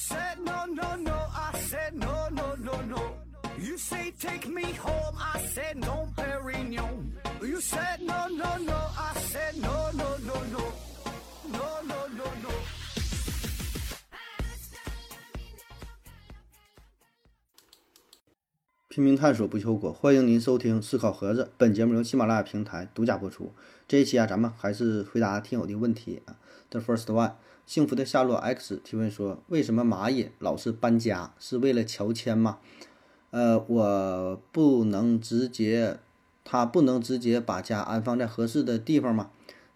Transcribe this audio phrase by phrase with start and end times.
[0.00, 1.18] said no, no, no.
[1.46, 3.02] I said no, no, no, no.
[3.58, 5.16] You say take me home.
[5.18, 7.12] I said no, Perignon.
[7.42, 8.80] You said no, no, no.
[9.08, 10.64] I said no, no, no, no.
[19.00, 21.50] 拼命探索不求果，欢迎您收听思考盒子。
[21.56, 23.50] 本节目由喜马拉雅平台独家播出。
[23.88, 26.36] 这一期啊，咱们还是回答听友的问题啊。
[26.68, 27.32] The first one，
[27.64, 31.32] 幸福的夏洛 X 提问说：为什么蚂蚁老是搬家？
[31.38, 32.58] 是为了乔迁吗？
[33.30, 35.98] 呃，我不能直接，
[36.44, 39.30] 它不能直接把家安放在合适的地方吗？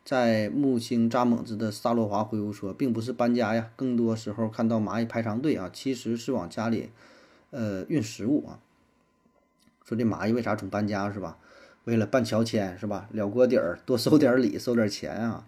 [0.04, 6.91] 在木星扎猛子的萨洛华回复说，并不是搬家呀，更多时候看到蚂蚁排长队啊，其实是往家里
[7.48, 8.60] 呃运食物啊。
[9.84, 11.37] 说这蚂蚁为啥总搬家是吧？
[11.84, 13.09] 为了办乔迁是吧？
[13.12, 15.47] 了锅底儿，多收点礼，收点钱啊。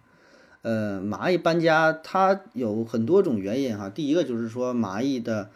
[0.60, 3.88] 呃，蚂蚁搬家它有很多种原因哈。
[3.88, 5.48] 第一个就是说蚂蚁的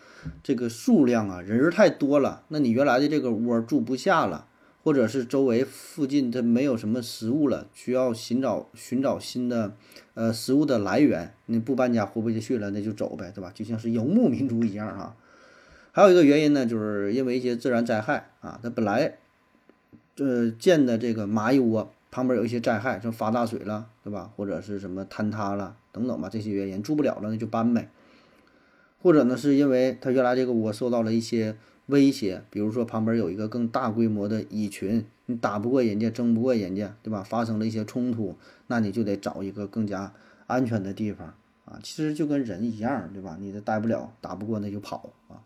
[0.42, 4.46] 这个数量啊，人儿太多了，那你原来的这个窝住不下了，
[4.82, 9.74] 或者是周围附近它没有什么食物了，需要寻找寻找新的
[10.14, 11.34] 呃食物的来源。
[11.46, 13.50] 你不搬家活不下去了，那就走呗，对吧？
[13.52, 15.16] 就像是游牧民族一样哈。
[15.92, 19.18] 还有一个原因呢，就是因为一些自然灾害啊，它本来
[20.14, 24.30] 这建的这个蚂蚁窝旁边有一些灾害，像发大水了，对吧？
[24.36, 27.88] 或者是什么坍塌了等等吧，这些原因住不了了，那就搬呗。
[29.02, 37.22] 或者呢，是因为它原来这个窝受到了一些威胁，比如说旁边有一个更大规模的蚁群，你打不过人家，争不过人家，对吧？
[37.22, 40.12] 发生了一些冲突，那你就得找一个更加
[40.46, 41.78] 安全的地方啊。
[41.82, 43.36] 其实就跟人一样，对吧？
[43.40, 45.42] 你这待不了，打不过那就跑啊。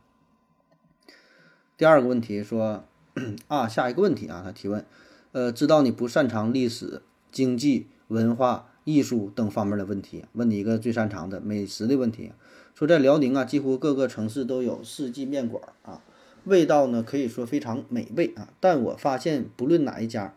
[1.77, 2.85] 第二个问题说，
[3.49, 4.85] 啊，下一个问题啊，他提问，
[5.33, 12.31] 呃，知道你不擅长历史、经济、文化、艺术等方面的问题，问你一个最擅长的美食的问题。
[12.77, 16.01] 说在辽宁啊，几乎各个城市都有四季面馆啊，
[16.45, 18.53] 味道呢可以说非常美味啊。
[18.61, 20.35] 但我发现不论哪一家，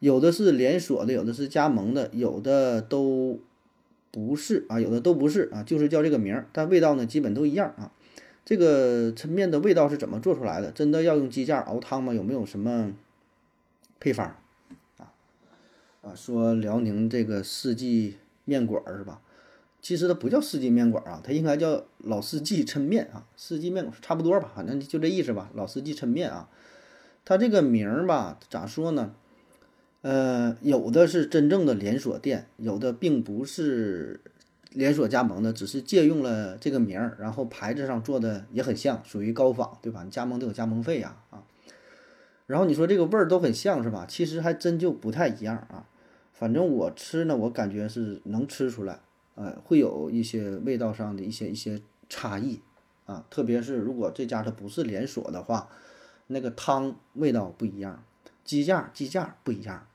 [0.00, 3.38] 有的是连锁的，有的是加盟的，有的都
[4.10, 7.92] 不是啊，有的都不是啊，就是叫这个名儿，但味道呢基本都一样啊。
[8.44, 10.72] 这个抻面的味道是怎么做出来的？
[10.72, 12.12] 真的要用鸡架熬汤吗？
[12.12, 12.92] 有没有什么
[14.00, 14.26] 配方
[14.96, 15.12] 啊？
[16.02, 19.20] 啊，说辽宁这个四季面馆是吧？
[19.80, 23.24] 其实它不叫四季面馆啊，它应该叫老四季抻面啊。
[23.36, 25.50] 四季面馆差不多吧，反正就这意思吧。
[25.54, 26.48] 老四季抻面啊，
[27.24, 29.14] 它这个名儿吧，咋说呢？
[30.02, 34.20] 呃，有的是真正的连锁店，有的并不是。
[34.72, 40.02] 连锁加盟的只是借用了这个名儿，然后牌子上做的也很像，属于高仿，对吧？
[40.04, 41.42] 你加盟都有加盟费呀，啊。
[42.46, 44.06] 然后你说这个味儿都很像是吧？
[44.08, 45.86] 其实还真就不太一样啊。
[46.32, 49.00] 反正我吃呢，我感觉是能吃出来，
[49.34, 52.60] 呃，会有一些味道上的一些一些差异
[53.06, 53.24] 啊。
[53.28, 55.68] 特别是如果这家它不是连锁的话，
[56.28, 58.02] 那个汤味道不一样，
[58.44, 59.86] 鸡架鸡架不一样。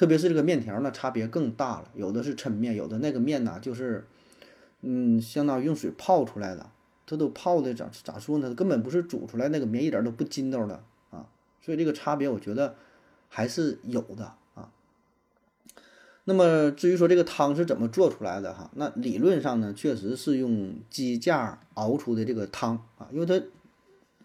[0.00, 1.90] 特别是这个面条呢，差别更大了。
[1.94, 4.06] 有的是抻面，有的那个面呢，就是，
[4.80, 6.70] 嗯，相当于用水泡出来的，
[7.04, 8.54] 它都泡的咋咋说呢？
[8.54, 11.28] 根本不是煮出来那个面，一点都不筋道的啊。
[11.60, 12.76] 所以这个差别，我觉得
[13.28, 14.72] 还是有的啊。
[16.24, 23.38] 那么至于说这个汤是怎么做出来的哈，那理论上呢，确实是用鸡架熬出的这个汤啊，因为它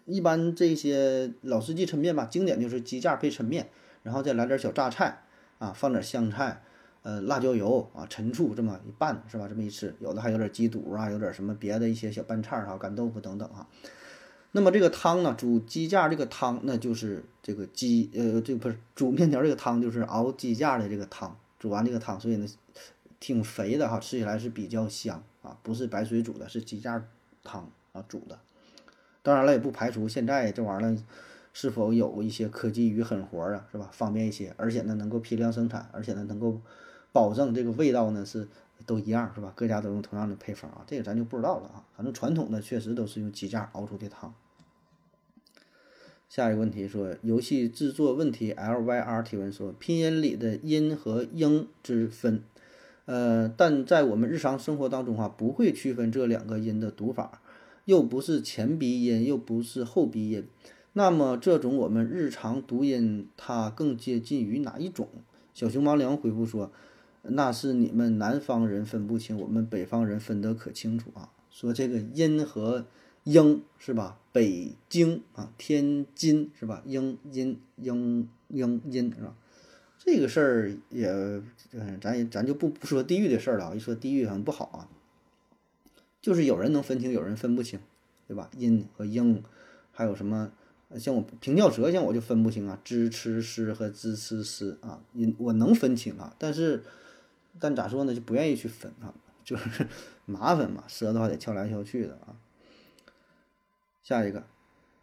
[0.06, 3.68] 一般这些老司机抻面吧，经典就是鸡架配抻面，
[4.02, 5.24] 然后再来点小榨菜。
[5.58, 6.62] 啊，放点香菜，
[7.02, 9.46] 呃，辣椒油啊，陈醋这么一拌是吧？
[9.48, 13.66] 这么一吃，有的还有点鸡肚啊，有点什么别的一些小拌菜儿哈，干豆腐等等哈。
[14.52, 21.36] 那么这个汤呢，煮鸡架这个汤，那就是这个鸡呃，这不是煮面条这个汤，就是熬鸡架的这个汤。
[21.58, 22.46] 煮完这个汤，所以呢，
[23.18, 27.02] 挺肥的哈，吃起来是比较香啊，不是白水煮的，是鸡架
[27.42, 28.38] 汤啊煮的。
[29.22, 30.96] 当然了，也不排除现在这玩意儿。
[31.58, 33.88] 是否有一些科技与狠活啊，是吧？
[33.90, 36.60] 方便一些，而且呢能够批量生产，而且呢能够
[37.12, 38.46] 保证这个味道呢是
[38.84, 39.54] 都一样，是吧？
[39.56, 41.82] 各家都用同样的配方啊，这个咱就不知道了啊。
[41.96, 44.34] 反正传统的确实都是用鸡架熬出的汤。
[46.28, 52.42] 下一个问题说，游戏制作问题，L Y R 提问说，拼音里的音和英之分，
[53.06, 57.40] 呃，但在我们日常生活当中啊，不会区分这两个音的读法，
[57.86, 60.46] 又不是前鼻音，又不是后鼻音。
[60.98, 65.06] 那么这种我们日常读音，它更接近于哪一种？
[65.52, 66.72] 小熊猫梁回复说
[67.20, 71.30] ：“那是你们南方人分不清，我们北方人分得可清楚啊。
[71.50, 72.86] 说这个阴和
[73.24, 74.18] 英是吧？
[74.32, 76.82] 北京啊，天津是吧？
[76.86, 79.34] 阴阴阴阴阴是吧？
[79.98, 81.42] 这个事儿也，
[82.00, 83.74] 咱也咱就不不说地域的事儿了啊。
[83.74, 84.88] 一说地域很不好啊。
[86.22, 87.78] 就是有人能分清，有人分不清，
[88.26, 88.50] 对吧？
[88.56, 89.42] 阴和英，
[89.92, 90.52] 还有什么？
[90.98, 96.82] 像我平翘舌，像我就分不清啊，支吃诗和支吃诗啊，音我能分清啊，但是
[97.58, 99.12] 但咋说呢，就不愿意去分啊，
[99.44, 99.86] 就是
[100.24, 102.36] 麻烦嘛，舌头还得翘来翘去的啊。
[104.02, 104.44] 下一个，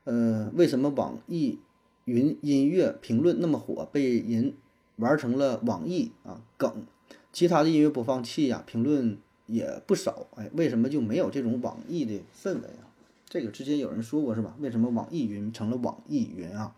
[0.06, 1.60] 呃，为什么网易
[2.06, 4.54] 云音乐评论那么火，被人
[4.96, 6.86] 玩成了网易啊梗？
[7.34, 12.88] 其他的音乐播放器呀，评论也不少，哎，为什么就没有这种网易的氛围啊？
[13.34, 14.56] 这个之前有人说过是吧？
[14.60, 16.76] 为什么网易云成了网易云啊？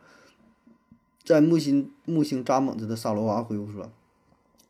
[1.22, 3.92] 在木星木星扎猛子的萨罗娃回复说：“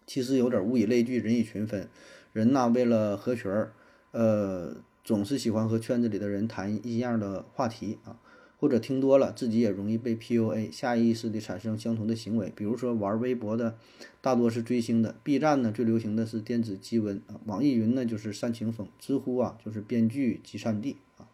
[0.07, 1.87] 其实有点物以类聚，人以群分。
[2.33, 3.71] 人呐，为了合群儿，
[4.13, 8.17] 呃，总是喜欢和圈子里的人谈一样的话题啊，
[8.59, 12.51] 或者听多了，自己也容易被 PUA，下意识地产生相同的行为。
[12.55, 13.77] 比如说玩微博的
[14.21, 21.29] 大多是追星的，B 站呢最流行的是电子鸡瘟啊，网易云呢就是煽情风，知乎啊就是编剧集散地啊。”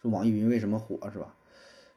[0.00, 1.34] 说网易云为什么火是吧？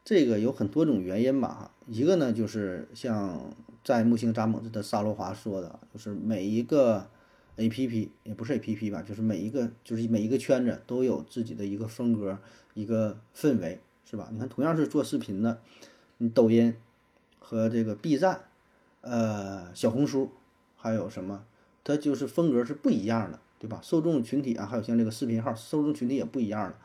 [0.03, 1.71] 这个有很多种原因吧。
[1.88, 3.53] 一个呢，就是像
[3.83, 7.07] 在木星扎猛子的沙罗华说的，就是每一个
[7.55, 12.38] A P P 也不是 A P P 吧，就是每一个就是每一个圈子都有自己的一个风格、
[12.73, 14.27] 一个氛围，是吧？
[14.31, 15.61] 你看，同样是做视频的，
[16.17, 16.75] 你抖音
[17.39, 18.41] 和这个 B 站，
[19.01, 20.31] 呃，小红书，
[20.75, 21.45] 还有什么，
[21.83, 23.79] 它就是风格是不一样的，对吧？
[23.81, 26.75] 受众群体啊，还有像这个视频号，受众群体也不一样的。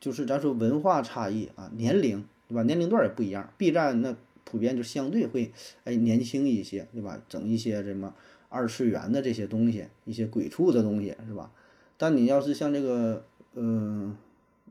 [0.00, 2.62] 就是咱说文化差异啊，年龄对吧？
[2.64, 3.52] 年龄段也不一样。
[3.56, 5.52] B 站那普遍就相对会
[5.84, 7.20] 哎年轻一些，对吧？
[7.28, 8.14] 整一些什么
[8.48, 11.50] 二次元的这些东西，一些鬼畜的东西是吧？
[11.96, 13.24] 但你要是像这个
[13.54, 14.16] 嗯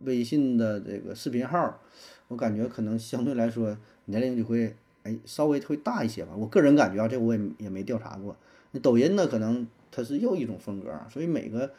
[0.02, 1.80] 微信的这个视频号，
[2.28, 6.34] 我感觉可能相对来说年龄就会哎稍微会大一些吧。
[6.38, 8.36] 我个人感觉啊，这我也也没调查过。
[8.72, 11.72] 那抖音呢，可能它是又一种风格，所以每个。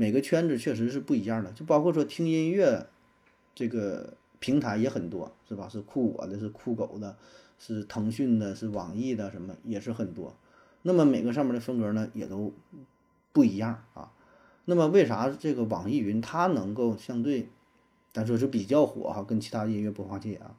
[0.00, 2.86] 每个圈子确实是不一样的，就包括说听音乐，
[3.52, 5.68] 这个平台也很多，是吧？
[5.68, 7.16] 是酷我的，是酷狗的，
[7.58, 10.32] 是腾讯的，是网易的，什么也是很多。
[10.82, 12.52] 那么每个上面的风格呢，也都
[13.32, 14.12] 不一样啊。
[14.66, 17.48] 那么为啥这个网易云它能够相对，
[18.12, 19.24] 咱说是比较火哈？
[19.24, 20.54] 跟其他音乐播放器啊，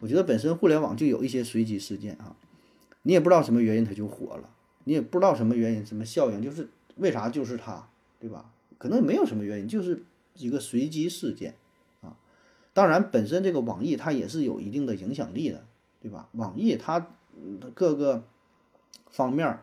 [0.00, 2.34] 我觉得本身互联网就有一些随机事件啊，
[3.02, 4.50] 你也不知道什么原因它就火了，
[4.82, 7.88] 你也不知道什么原因，什么效应，就是为啥就是它，
[8.18, 8.50] 对吧？
[8.82, 10.02] 可能没有什么原因，就是
[10.34, 11.54] 一个随机事件，
[12.00, 12.16] 啊，
[12.72, 15.64] 当然本身这个网易它也是有一定的影响力的，
[16.00, 16.28] 对吧？
[16.32, 17.06] 网易它
[17.74, 18.24] 各个
[19.08, 19.60] 方面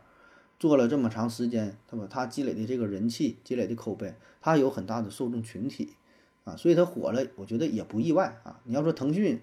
[0.58, 2.08] 做了这么长时间，对吧？
[2.10, 5.90] 它积累的这个人气、积累的口碑，它有很大的受众群体，
[6.46, 8.62] 啊，所以它火了，我觉得也不意外啊。
[8.64, 9.42] 你要说腾讯，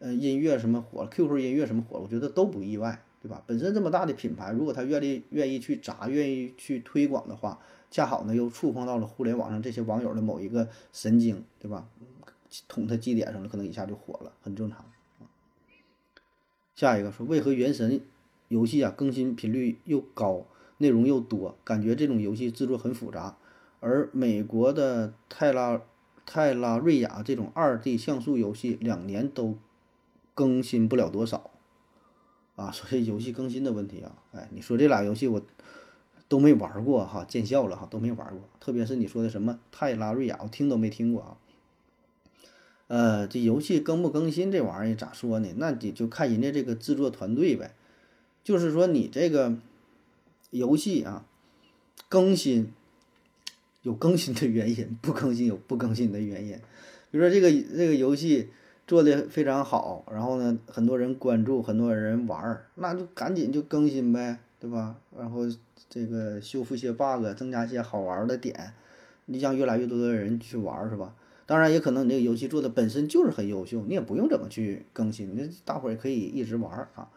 [0.00, 3.42] 呃，音乐什么火了，QQ 音乐什么火了，我觉得都不意外，对吧？
[3.46, 7.58] 本身这么大的品牌，如果它愿意愿意去砸，愿意去推广的话。
[7.94, 11.86] 恰好呢，又触碰到了互联网上这些网友的某一个神经，对吧？
[12.66, 14.84] 捅他基点上了，可能一下就火了，很正常。
[16.74, 17.92] 下一个说，为何《原神》
[18.48, 20.44] 游戏啊更新频率又高，
[20.78, 23.36] 内容又多，感觉这种游戏制作很复杂，
[23.78, 25.80] 而美国的泰拉
[26.26, 29.56] 泰拉瑞亚这种二 D 像素游戏两年都
[30.34, 31.52] 更新不了多少
[32.56, 32.72] 啊？
[32.72, 35.40] 所以游戏更新的问题啊，哎，你说这俩游戏我。
[36.34, 38.40] 都没玩过哈，见笑了哈，都没玩过。
[38.58, 41.36] 特别是你说的什么泰拉瑞亚，我听都没听过啊。
[42.88, 45.48] 呃，这游戏更不更新这玩意儿咋说呢？
[45.58, 47.76] 那得就看人家这个制作团队呗。
[48.42, 49.56] 就是说你这个
[50.50, 51.24] 游戏啊，
[52.08, 52.72] 更新
[53.82, 56.58] 有更新的原因，不更新有不更新的原因。
[57.12, 58.48] 比如说这个这个游戏
[58.88, 64.96] 做的非常好，然后呢，很多人关注，很多人玩儿，那就赶紧就更新呗，对吧？
[65.14, 65.44] 然后。
[65.90, 68.72] 这个修复些 bug，增加一些好玩的点，
[69.26, 71.14] 你让越来越多的人去玩，是吧？
[71.46, 77.08] 当然，也可能你这个游戏做的本身就是很优秀，你也不用怎么去更新，那大伙儿也可以一直玩啊。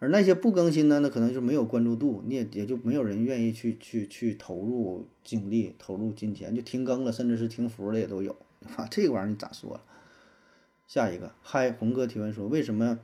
[0.00, 8.36] 而那些不更新的，那可能就没有关注度，你也也就没有人愿意去去去投入精力、投入金钱，就停更了，甚至是停服的也都有，
[8.76, 9.80] 啊，这个玩意儿你咋说？
[10.86, 12.98] 下一个，嗨，红哥提问说，为什么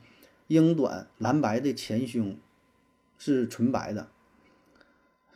[0.49, 2.37] 英短蓝白的前胸
[3.25, 4.09] 是纯白的？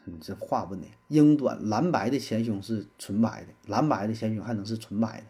[0.06, 5.26] 你这话问的，英短蓝白的前胸是纯白的，蓝白的前胸还能是纯白的，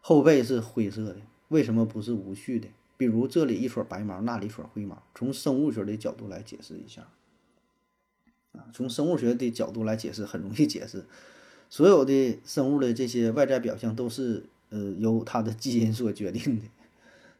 [0.00, 1.16] 后背是灰色的，
[1.48, 2.68] 为什么不是无序的？
[2.96, 7.08] 比如这里一撮白毛，那里一撮灰毛，从生物学的角度来解释一下。
[8.52, 11.04] 啊，从生物学的角度来解释很容易解释，
[11.68, 16.64] 所有的生物的这些外在表象都是呃由它的基因所决定的，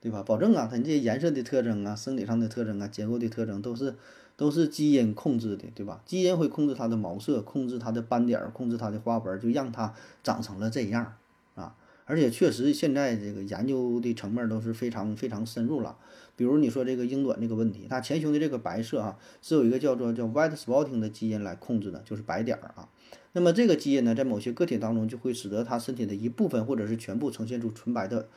[0.01, 0.23] 对吧？
[0.23, 3.95] 保证啊，它这些颜色的特征啊、生理上的特征啊、结构的特征都是
[4.37, 6.03] 都是基因控制的，对吧？
[6.05, 11.15] 基因会控制它的毛色，控制它的斑点，控制它的花纹，就让它长成了这样
[11.55, 11.75] 啊。
[12.05, 15.97] 而且确实现在这个研究的层面都是非常非常深入了。
[16.37, 22.89] 比如你说这个英短这个问题，它前胸的这个白色啊，是有一个叫做叫 white spotting 的基因来控制的，就是白点儿啊。
[23.33, 28.29] 那么这个基因呢，在某些个体当中就会使得它身体的一部分或者是全部呈现出纯白的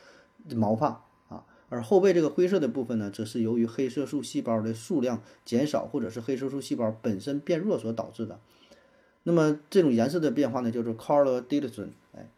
[0.55, 1.05] 毛发，
[1.69, 8.39] 而后背这个灰色的部分呢，则是由于黑色素细胞的数量减少或者是黑色素细胞本身变弱所导致的。
[9.23, 11.89] 那么这种颜色的变化呢，叫做 color dilution。
[12.15, 12.29] 哎，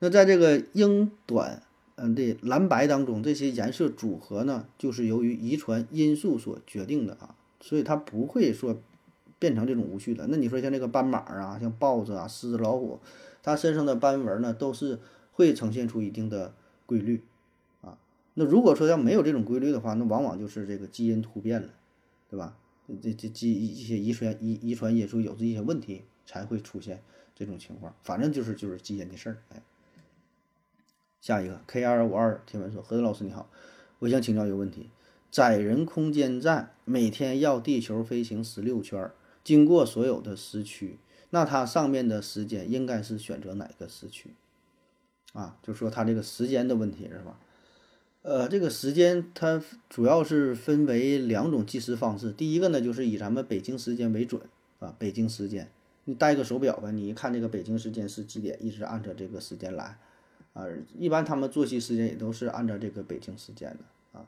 [0.00, 1.62] 那在这个英短
[1.96, 8.80] 嗯的蓝白当中，这些颜色组合呢，就是由于遗传因素所决定的啊，所以它不会说。
[9.36, 12.98] 变成这种无序的，那你说像这个斑马啊，像豹子啊、狮子、老虎，
[13.42, 14.98] 它身上的斑纹呢，都是
[15.32, 16.54] 会呈现出一定的
[16.86, 17.22] 规律。
[18.34, 21.68] 那如果说要没有这种规律的话，那往往就是这个基因突变了，
[22.28, 22.56] 对吧？
[23.00, 27.02] 这这基一些遗传遗遗传因素有这一些问题，才会出现
[27.34, 27.94] 这种情况。
[28.02, 29.36] 反正就是就是基因的事儿。
[29.48, 29.62] 哎，
[31.20, 33.48] 下一个 K 二五二提问说：何德老师你好，
[34.00, 34.90] 我想请教一个问题：
[35.30, 39.10] 载人空间站每天绕地球飞行十六圈。
[39.42, 40.98] 经过所有的时区，
[41.30, 44.34] 那它上面的时间应该是选择哪个时区？
[45.32, 47.38] 啊，就说它这个时间的问题是吧？
[48.24, 52.32] 呃，这个时间它主要是分为两种计时方式。
[52.32, 54.40] 第一个呢，就是以咱们北京时间为准
[54.78, 55.70] 啊，北京时间，
[56.06, 59.98] 你带个手表吧，你一看这个北京时间是几点，一直按照这个时间来
[60.54, 60.64] 啊。
[60.98, 64.26] 一般他们作息时间也都是按照这个北京时间的啊。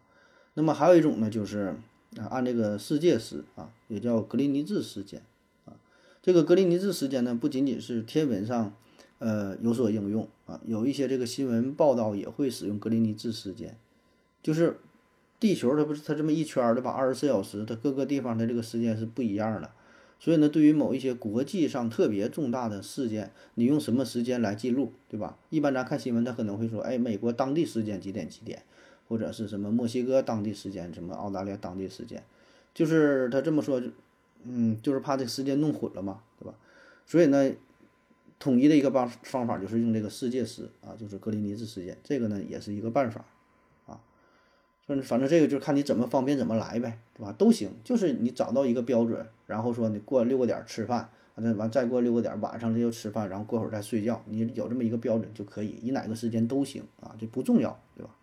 [0.52, 1.74] 那么还有一种呢，就是。
[2.16, 5.20] 啊，按这个世界时啊，也叫格林尼治时间
[5.66, 5.74] 啊。
[6.22, 8.72] 这个格林尼治时间呢，不仅仅是天文上，
[9.18, 13.76] 呃，有所应用啊，有一些这个新闻报道也会使用格林尼治时间。
[14.46, 14.78] 就是
[15.40, 16.92] 地球它不是它这么一圈儿的吧？
[16.92, 19.72] 二十四小时，它各个地方的这个时间是不一样的。
[20.20, 25.36] 所以呢，对于某一些国际上特别重大的事件，你用什么时间来记录，对吧？
[25.50, 28.62] 一般咱看新闻，他可能会说，哎，美国当地时间几点几点。
[29.08, 32.20] 或者是什么墨西哥当地时间，什么澳大利亚当地时间，
[32.74, 33.80] 就是他这么说，
[34.42, 36.52] 嗯，就是怕这时间弄混了嘛，对吧？
[37.06, 37.52] 所以呢，
[38.40, 43.24] 统一的一个方方法就是用这个世界时啊，就是格林尼治时间，这个呢也是一个办法。
[44.86, 47.32] 反正反正这个就看你怎么方便怎么来呗，对吧？
[47.32, 58.14] 都行，就是你找到一个标准，然后说你过六个点吃饭，完完再过六个点晚上就吃饭，然后过会儿再睡觉，你有这么一个标准就可以，以哪个时间都行啊，这不重要，对吧？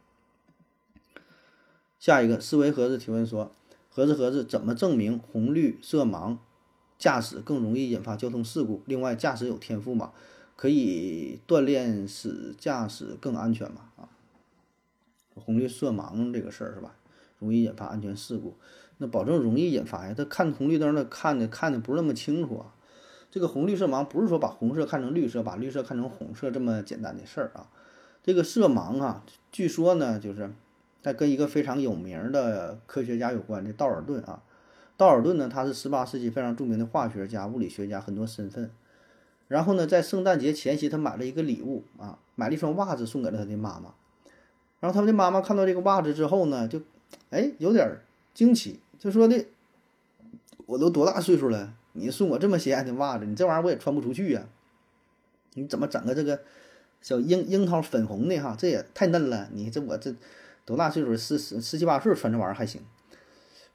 [2.00, 3.52] 下一个思维盒子提问说：
[3.90, 6.38] 盒子盒子怎么证明红绿色盲
[6.98, 8.82] 驾驶更容易引发交通事故？
[8.86, 10.14] 另外，驾驶有天赋吗？
[10.56, 13.90] 可以锻炼使驾驶更安全吗？
[13.98, 14.08] 啊，
[15.36, 16.96] 红绿色盲这个事儿是吧？
[17.40, 18.56] 容易引发安全事故，
[18.98, 20.14] 那保证容易引发呀？
[20.16, 22.74] 他看红绿灯的看的看的不是那么清楚啊。
[23.30, 27.70] 这个红绿色盲不是说把红色看成绿色，把绿色看成红色这么简单的事儿啊。
[28.24, 30.52] 这个色盲啊，据说呢就是。
[31.06, 34.42] 那跟一个非常有名的科学家有关的道尔顿啊，
[34.96, 38.72] 道尔顿呢，他是十八世纪非常著名的化学家、物理学家，很多身份。
[39.50, 43.94] 然后呢，在圣诞节前夕，他买了一个礼物啊，买了一双袜子送给了他的妈妈。
[44.84, 46.82] 然后他们的妈妈看到这个袜子之后呢，就
[47.30, 48.02] 哎有点
[48.34, 49.46] 惊奇，就说的
[50.68, 54.46] ：“我都多大岁数了，你送我这么显眼的袜子，你这玩意儿我也穿不出去呀？
[55.54, 56.42] 你怎么整个这个
[57.02, 58.58] 小樱樱桃粉红的哈？
[58.60, 60.14] 这也太嫩了，你这我这。”
[60.66, 61.16] 多大岁数？
[61.16, 62.82] 十十十七八岁穿这玩意儿还行。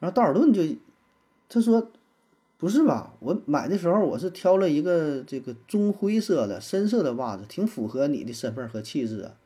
[0.00, 0.62] 然后道尔顿就
[1.48, 1.90] 他说
[2.58, 3.14] ：“不是吧？
[3.20, 9.36] 我买的时候我是挑了一个这个棕灰色的深色的袜子，挺符合你的身份和气质啊。”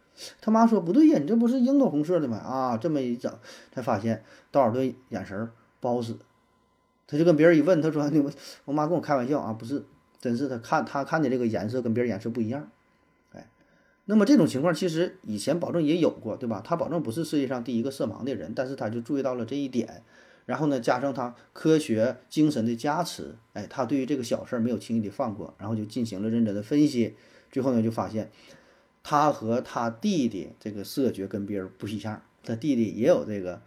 [0.41, 3.33] 他妈说：“不对呀，你这不是樱桃红色的吗？”啊，这么一整，
[3.73, 5.51] 才发现道尔顿眼神
[5.81, 6.17] 不好使。
[7.07, 8.25] 他就跟别人一问，他说：“你
[8.65, 9.85] 我妈跟我开玩笑啊，不是，
[10.21, 12.71] 真是他看他看的这个颜色跟别人颜色不一样。”
[13.33, 13.49] 哎
[14.07, 16.61] 那么这种情况其实以前保证也有过，对吧？
[16.65, 20.03] 他保证不是世界上第一个色盲的人，但是他就注意到了这一点，
[20.45, 27.15] 然后呢，加上他科学精神的加持，哎，他对于这个小事儿没有轻易的放过，然后就进行了认真的分析，
[27.53, 28.33] 最后呢，就发现
[29.03, 33.61] 他和他弟弟这个色觉跟别人不一样，他弟弟也有这个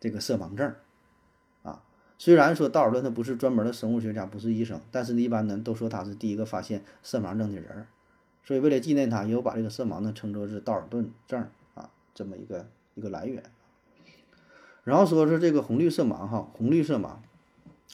[0.00, 0.74] 这个色盲症，
[1.62, 1.82] 啊，
[2.18, 7.86] 虽然说道尔顿他不是专门的生物学家，不是医生，但是呢，一般呢都说他是第一个发现色盲症的人。
[8.44, 13.42] 所以，为了纪念他，也有把这个色盲呢称作是道尔顿症啊，这么一个一个来源。
[14.84, 17.16] 然后说是这个红绿色盲哈，红绿色盲，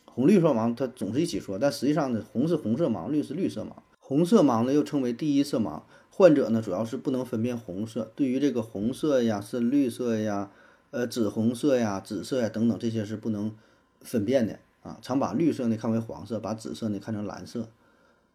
[0.05, 3.73] 红绿色盲它总是一起说，但实际上呢，红是红色盲，绿是绿色盲。
[3.99, 5.83] 红色盲呢又称为第一色盲，
[6.17, 10.49] 患者呢主要是不能分辨红色，对于这个红色呀、深绿色呀、
[10.93, 13.53] 呃紫红色呀、紫色呀等等这些是不能
[14.01, 17.67] 分辨的啊，常把绿色呢看为黄色，把紫色呢看成蓝色。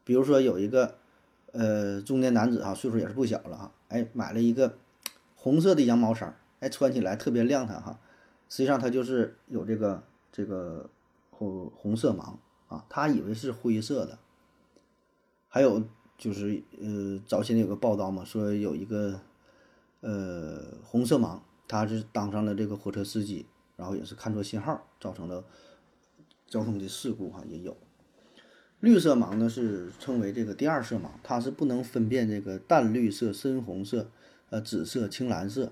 [0.03, 0.95] 比如说有一个
[1.53, 4.73] 呃中年男子哈，岁数也是不小了哈，哎买了一个
[5.37, 7.97] 红色的羊毛衫，哎穿起来特别亮堂哈，
[8.49, 10.89] 实际上他就是有这个这个
[11.29, 12.33] 红红色盲
[12.67, 14.19] 啊，他以为是灰色的。
[15.47, 15.81] 还有
[16.19, 19.19] 就是呃早些年有个报道嘛，说有一个
[20.01, 23.47] 呃红色盲，他是当上了这个火车司机，
[23.77, 25.45] 然后也是看错信号，造成了
[26.45, 27.75] 交通的事故哈，也有。
[28.81, 34.09] 绿色盲呢是称为这个第二色盲，它是不能分辨这个淡绿色、深红色、
[34.49, 35.71] 呃紫色、青蓝色、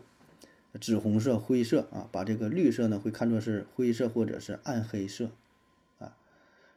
[0.81, 5.29] 紫红色、灰色啊，把这个绿色呢会看作是灰色或者是暗黑色，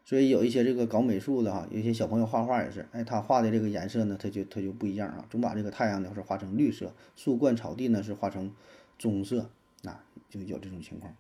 [0.05, 8.53] 所以有一些这个搞美术的哈，有一些小朋友画画也是，哎，他画的这个颜色呢，他就他就不一样啊，总把这个太阳呢是画成绿色，树冠草地呢是画成
[8.99, 9.51] 棕色
[9.85, 11.15] 啊，就有这种情况。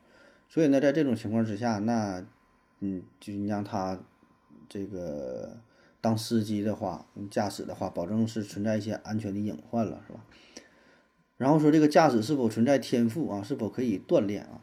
[0.48, 2.24] 所以呢，在这种情况之下，那
[2.80, 3.98] 嗯，就让他。
[4.72, 5.56] 这个
[6.00, 10.24] 当司机的话，驾驶的话，保证是存在一些安全的隐患了，是吧？
[11.36, 13.42] 然后说这个驾驶是否存在天赋啊？
[13.42, 14.62] 是否可以锻炼啊？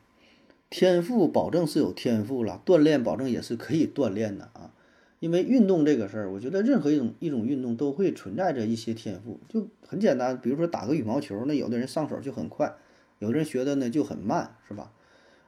[0.70, 4.74] 天赋保证是有天赋了，锻炼保证也是可以锻炼的啊。
[5.20, 12.76] 因为运动这个事儿，我觉得任何一种一种运动都会存在着一些天赋，就很简单，比如说打个羽毛球，那有的人上手就很快，
[13.18, 14.92] 有的人学的呢就很慢，是吧？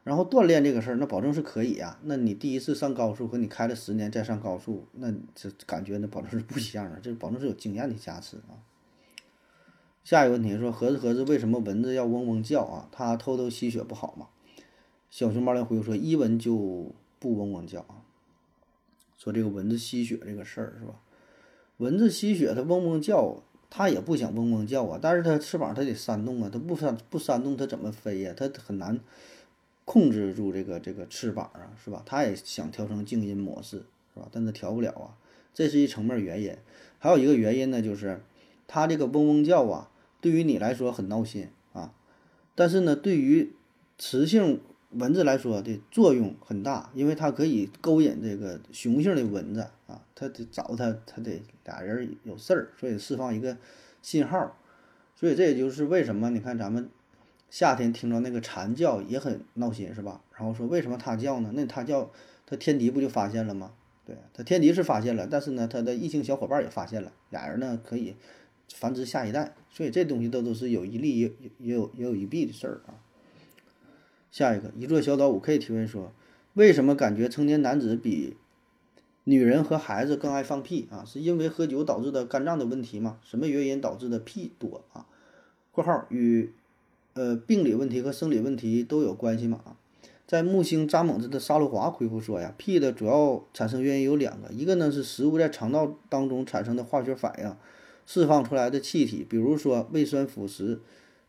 [0.04, 2.00] 然后锻炼这个事儿，那保证是可以呀。
[2.04, 8.58] 那你第一次上高速和你开了十年再上高速，那这感觉那保证是不一样的，这保证是有经验的加持啊。
[10.04, 12.88] 下一个问题说，合着合着为什么蚊子要嗡嗡叫啊？
[12.92, 14.30] 它偷偷吸血不好吗？
[15.10, 18.04] 小熊猫来回复说，一闻就不嗡嗡叫啊。
[19.18, 20.96] 说这个蚊子吸血这个事儿是吧？
[21.78, 28.34] 蚊子吸血它嗡嗡叫，它也不想嗡嗡叫啊，但是它翅膀它得扇动啊，它不扇不扇动它怎么飞呀？
[28.36, 29.00] 它很难。
[29.86, 32.04] 控制住这个这个翅膀啊，是吧？
[32.06, 33.78] 它也想调成静音模式，
[34.14, 34.28] 是吧？
[34.32, 35.18] 但它调不了啊，
[35.52, 36.56] 这是一层面原因。
[37.00, 38.22] 还有一个原因呢，就是
[38.68, 39.90] 它这个嗡嗡叫啊，
[40.22, 41.92] 对于你来说很闹心啊，
[42.54, 43.52] 但是呢，对于
[43.98, 53.58] 雌性蚊子来说的作用很大，因为它可以勾引这个雄性的蚊子啊，它得找它，它得俩人有事儿，所以释放一个
[54.02, 54.58] 信号。
[55.16, 56.90] 所以这也就是为什么你看咱们。
[57.52, 60.22] 夏天听到那个蝉叫也很闹心，是吧？
[60.38, 61.52] 然后说为什么它叫呢？
[61.56, 62.12] 那它叫，
[62.46, 63.72] 它天敌不就发现了吗？
[64.06, 68.14] 对，它天敌是发现了，但是呢，它的异性小伙伴也发现了，俩人呢可以
[68.72, 72.94] 繁殖下一代，所以这东西都都是有一利也也有也有一弊的事儿啊。
[74.32, 76.12] 下一个，一座小岛五 K 提问说，
[76.54, 78.38] 为什么感觉成年男子比
[79.24, 81.04] 女人和孩子更爱放屁啊？
[81.06, 83.18] 是因为喝酒导致的肝脏的问题吗？
[83.24, 85.06] 什么原因导致的屁多啊
[85.72, 86.52] ？（括号与）
[87.14, 89.62] 呃，病理问题和生理问题都有关系吗？
[89.66, 89.76] 啊
[90.30, 97.56] 在木星扎猛子的沙鲁华回复说呀，屁的主要产生原因有两个，一个呢是食物在肠道当中产生的化学反应，
[98.06, 100.78] 释放出来的气体，比如说胃酸腐蚀，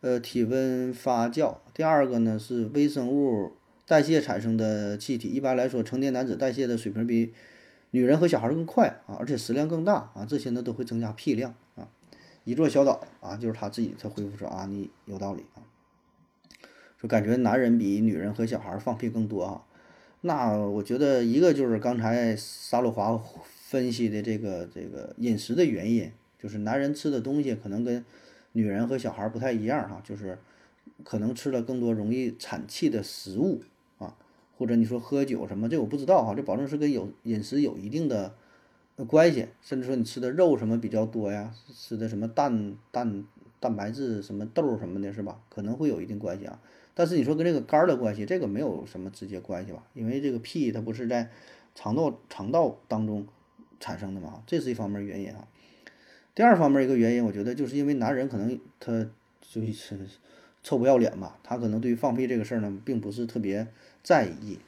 [0.00, 3.52] 呃，体温发酵；第二个呢是微生物
[3.86, 5.28] 代谢产生的气体。
[5.28, 7.34] 一般来说，成年男子代谢的水平比
[7.90, 11.88] 女人和小孩更快啊，而且食量更大啊，这些呢都会增加屁量啊。
[12.44, 15.60] 一座小岛啊，就是他自己他回复说啊，你有道理啊。
[17.02, 19.62] 就感觉男人比女人和小孩放屁更多啊，
[20.22, 28.04] 那我觉得一个就是刚才沙鲁华分析的这个这个饮食的原因，就是男人吃的东西可能跟
[28.52, 30.38] 女人和小孩不太一样哈，就是
[31.04, 33.62] 可能吃了更多容易产气的食物
[33.98, 34.16] 啊，
[34.58, 38.34] 或者你说喝酒什么，这我不知道哈，这保证是跟有饮食有一定的
[39.06, 43.24] 关系，甚至说你吃的肉什么比较多呀，吃的什么蛋蛋
[43.60, 45.40] 蛋白质什么豆什么的，是吧？
[45.48, 46.60] 可能会有一定关系啊。
[46.92, 49.86] 但是你说跟这个肝的关系，这个没有什么直接关系吧？
[49.94, 51.30] 因为这个屁它不是在
[51.74, 53.26] 肠道肠道当中
[53.78, 55.46] 产生的嘛，这是一方面原因啊。
[56.40, 59.06] 第二方面一个原因，我觉得就是因为男人可能他
[59.42, 59.98] 就是
[60.62, 63.66] 臭不要脸吧，他可能对于放屁这个事儿呢，并不是特别
[64.02, 64.58] 在意，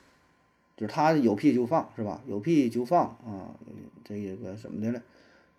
[0.76, 2.20] 就是他有屁就放，是吧？
[2.26, 3.56] 有屁就放啊，
[4.04, 5.02] 这个什么的了，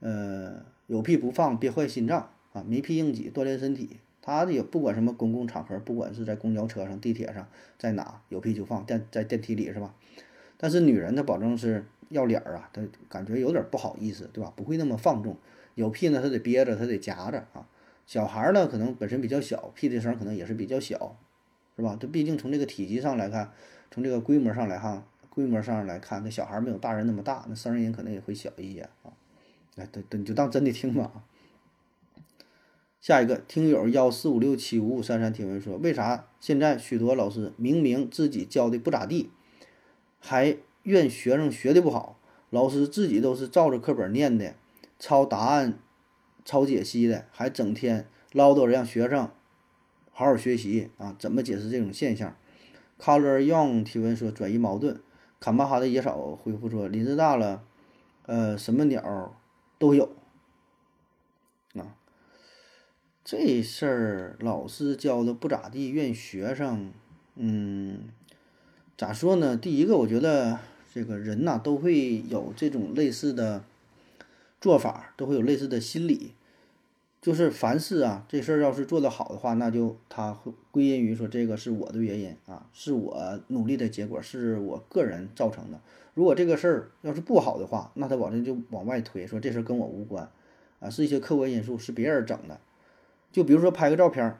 [0.02, 3.98] 呃，有屁不放憋坏心脏啊，没屁硬挤锻炼身体。
[4.22, 7.48] 他也不管什么公共场合，不管是在公交车上、地铁上，
[7.80, 9.96] 在哪有屁就放，电在电梯里是吧？
[10.58, 14.54] 但是女人她保证是要脸儿啊，她感觉有点不好意思，对吧？
[14.56, 15.36] 不会那么放纵，
[15.76, 17.68] 有屁呢，他得憋着，他得夹着啊。
[18.06, 21.18] 小孩儿呢，可能本身比较小，屁的声可能也是比较小，
[21.76, 21.98] 是吧？
[22.00, 23.52] 这毕竟从这个体积上来看，
[23.90, 29.14] 从这个规模上来哈，规模上来看，那小孩没有大人那么大，那声音可能也会小一些啊。
[29.78, 31.24] 哎，对对，你就当真的听吧。
[33.02, 39.30] 下一个听友幺四五六七五五三三提问说，为啥现在许多老师明明自己教的不咋地，
[40.20, 42.20] 还怨学生学的不好？
[42.50, 44.54] 老师自己都是照着课本念的，
[45.06, 45.80] 抄答案、
[46.46, 49.30] 抄解析的，还整天唠叨着让学生
[50.14, 51.14] 好好学习啊？
[51.20, 52.34] 怎么解释这种现象
[52.98, 55.02] ？Color Young 提问说，转移矛盾。
[55.42, 57.66] 坎巴哈的野草回复说，林子大了，
[58.28, 59.36] 呃，什么鸟
[59.78, 60.06] 都有
[61.76, 61.98] 啊。
[63.26, 66.94] 这事儿老师教的不咋地，怨学生，
[67.36, 68.08] 嗯，
[68.98, 69.58] 咋说呢？
[69.58, 70.60] 第一个，我觉得
[70.94, 73.66] 这个人呐都会有这种类似的
[74.64, 76.36] 做法，都会有类似的心理，
[77.22, 85.82] 就是凡事啊，这事儿要是做得好的话，那就他会归因于说这个是我的原因啊，是我努力的结果，是我个人造成的。
[86.14, 90.32] 如果这个事儿要是不好的话，那他往这就往外推，说这事儿跟我无关
[90.80, 92.58] 啊，是一些客观因素，是别人整的。
[93.34, 94.40] 就比如说拍个照片，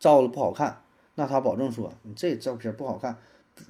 [0.00, 0.82] 照了不好看，
[1.14, 3.16] 那他保证说你这照片不好看，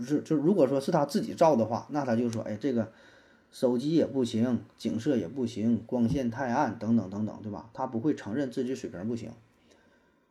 [0.07, 2.91] 是就如果说是他自己照的话，那他就说哎这个
[3.51, 7.71] 手机也不行，景色也不行，光线太暗等等等等，对吧？
[7.73, 9.31] 他不会承认自己水平不行。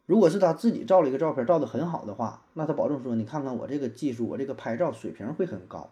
[0.06, 5.90] 如果是他自己照了一个照片，照的很好的话，那他保证说你看看我这个技术，我这个拍照水平会很高。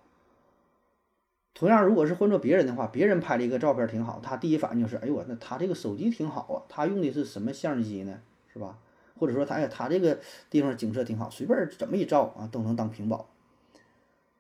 [1.54, 8.22] 同样，如果是换做别人的话，别人拍了一个照片挺好，他第一反应就是，哎呦我那他这个手机挺好啊，他用的是什么相机呢？
[8.54, 8.78] 是吧？
[9.18, 13.28] 或者说他哎他这个地方景色挺好，随便怎么一照啊都能当屏保。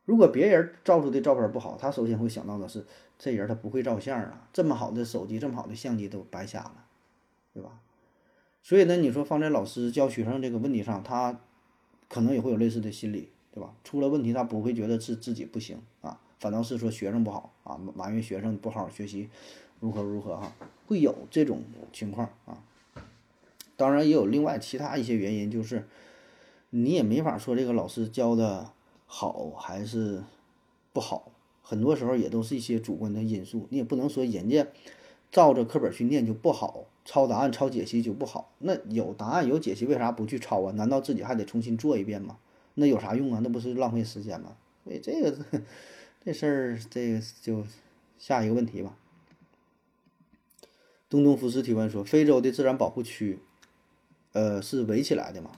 [0.06, 2.86] 如果别人照出的照片不好，他首先会想到的是，
[3.18, 6.86] 这人他不会照相啊，这么好的手机，这么好的相机都白瞎了，
[7.54, 7.80] 对吧？
[8.62, 11.40] 所以呢，你说放在老师教学生这个问题上，他
[12.08, 13.74] 可能也会有类似的心理，对吧？
[13.84, 16.20] 出了问题，他不会觉得是自己不行啊。
[16.40, 19.30] 反倒是说学生不好啊，埋怨学生不好好学习，
[19.80, 20.52] 如何如何哈，
[20.86, 22.62] 会有这种情况啊。
[23.76, 25.88] 当然也有另外其他一些原因，就是
[26.70, 28.72] 你也没法说这个老师教的
[29.18, 30.22] 好还是
[30.92, 33.66] 不好，很多时候也都是一些主观的因素。
[33.70, 34.68] 你也不能说人家
[35.32, 38.52] 照着课本去念就不好，抄答案抄解析就不好。
[38.60, 40.74] 那有答案有解析，为啥不去抄啊？
[40.74, 42.38] 难道自己还得重新做一遍吗？
[42.74, 43.40] 那有啥用啊？
[43.42, 44.58] 那不是浪费时间吗？
[44.84, 45.38] 所以这个。
[46.26, 47.64] 这事儿，这个就
[48.18, 48.98] 下一个问题吧。
[51.08, 53.38] 东东福斯提问说：“非洲的自然保护区，
[54.32, 55.52] 呃，是围起来的吗？”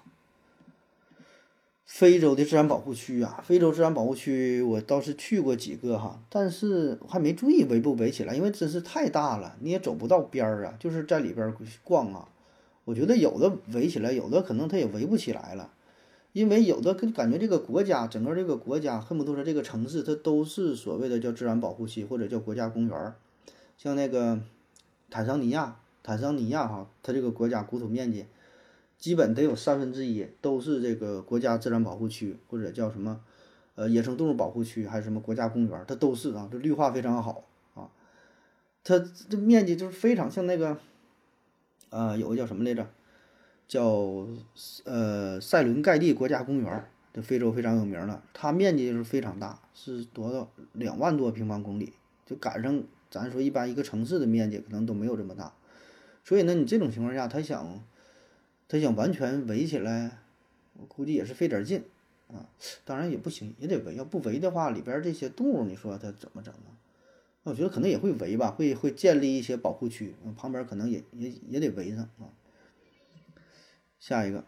[1.88, 11.52] 非洲的自然保护区啊，非洲自然保护区我倒是去过几个哈，但是还没注意围不围起来，因为真是太大了，你也走不到边儿啊，就是在里边
[11.86, 12.28] 逛啊。
[12.84, 15.72] 我觉得有的围起来，有的可能它也围不起来了。
[16.34, 23.16] 因为有的跟感觉这个国家整个这个国家恨不得说这个城市它都是所谓的叫自然保护区或者叫国家公园儿，
[23.78, 24.40] 像那个
[25.10, 28.26] 坦桑尼亚，坦桑尼亚哈，它这个国家国土面积
[28.98, 33.22] 基本得有三分之一都是这个国家自然保护区或者叫什么
[33.76, 37.44] 呃野生动物保护区还是什么国家公园，它都是啊，这绿化非常好
[37.76, 37.90] 啊，
[38.84, 40.78] 它这面积就是非常像那个
[41.90, 42.88] 啊有个叫什么来着？
[43.68, 44.26] 叫
[44.86, 48.24] 呃塞伦盖蒂国家公园，这非洲非常有名了。
[48.34, 51.92] 它面积就是非常大，是多少两万多平方公里，
[52.26, 52.82] 就赶上
[53.12, 55.54] 咱说一般一个城市的面积可能都没有这么大。
[56.24, 57.84] 所以呢，你这种情况下，他想
[58.68, 60.20] 他想完全围起来，
[60.74, 61.84] 我估计也是费点劲
[62.28, 62.50] 啊。
[62.84, 63.96] 当然也不行，也得围。
[63.96, 66.76] 要不围的话，里边这些动物，你说它怎么整啊？
[67.44, 72.28] 我觉得可能也会围吧，会会建立一些保护区，旁边可能也也也得围上啊。
[74.00, 74.44] 下一个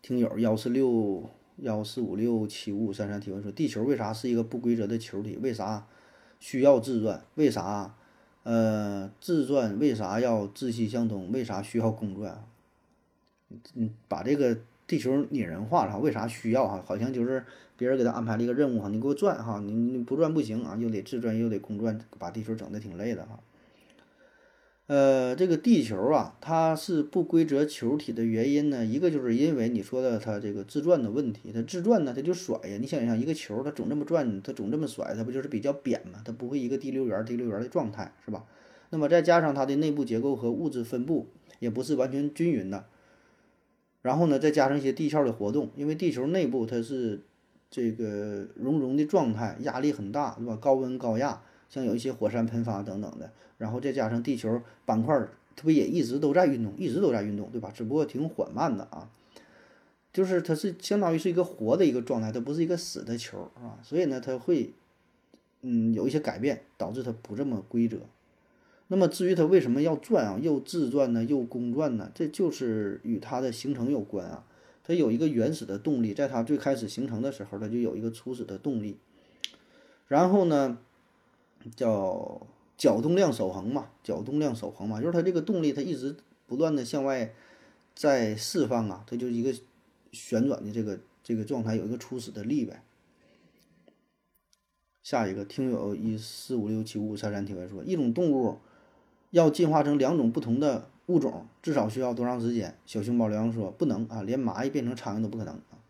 [0.00, 5.36] 听友幺四六幺四五六七五五三三提问说：地球为啥是一个不规则的球体？
[5.42, 5.88] 为啥
[6.38, 7.24] 需要自转？
[7.34, 7.96] 为啥
[8.44, 9.76] 呃自转？
[9.80, 11.32] 为啥要自息相通？
[11.32, 12.44] 为啥需要公转？
[13.74, 14.56] 嗯，把这个
[14.86, 15.98] 地球拟人化了哈？
[15.98, 16.82] 为啥需要哈？
[16.86, 17.44] 好像就是
[17.76, 23.40] 别人给他安排了一个任务哈，你给我转哈，你你不转不行啊，又得自转又得公转，把地球整的挺累的哈。
[24.86, 32.78] 呃，这个地球啊，它是不规则球体的原因呢，一个就是因为你说的它这个自转的问题，它自转呢，它就甩呀。
[32.80, 36.20] 你想想，一个球它总这么转，它总这么甩，它不就是比较扁吗？
[36.24, 38.46] 它不会一个滴溜圆、滴溜圆的状态，是吧？
[38.88, 41.26] 那么再加上它的内部结构和物质分布
[41.58, 42.86] 也不是完全均匀的，
[44.02, 47.20] 然后呢，再加上一些地壳的活动，因为地球内部它是
[47.70, 50.56] 这个熔融的状态，压力很大，对吧？
[50.56, 51.42] 高温高压。
[51.70, 55.14] 像有一些火山喷发等等的，然后再加上地球板块，
[55.54, 57.70] 它不也一直都在运动，一直都在运动，对吧？
[57.74, 59.10] 只不过挺缓慢的啊，
[60.10, 64.72] 就是它是相当于是一个活的一个状态，它不是一个死的球啊，所以呢，它会
[65.60, 67.98] 嗯有一些改变，导致它不这么规则。
[68.90, 72.10] 那么至于它为什么要转啊，又自转呢，又公转呢？
[72.14, 74.46] 这就是与它的形成有关啊。
[74.82, 78.96] 它有一个原始的动力，在它最开始形成的时候，它就有一个初始的动力。
[80.06, 80.78] 然后呢，
[81.76, 82.46] 叫
[82.78, 87.34] 角动量守恒嘛，角动量守恒嘛，就是它这个动力它一直不断的向外
[87.94, 89.52] 在释放啊，它就一个
[90.12, 92.82] 旋转的这个这个状态，有一个初始的力呗。
[95.02, 98.56] 下一个听友一四五六七五五三三提问说，一种动物。
[99.30, 102.76] 要进化成两种不同的物种，至少需要多长时间？
[102.86, 105.80] 小熊猫良说：“不能啊，连蚂蚁变成苍蝇都不可能啊。”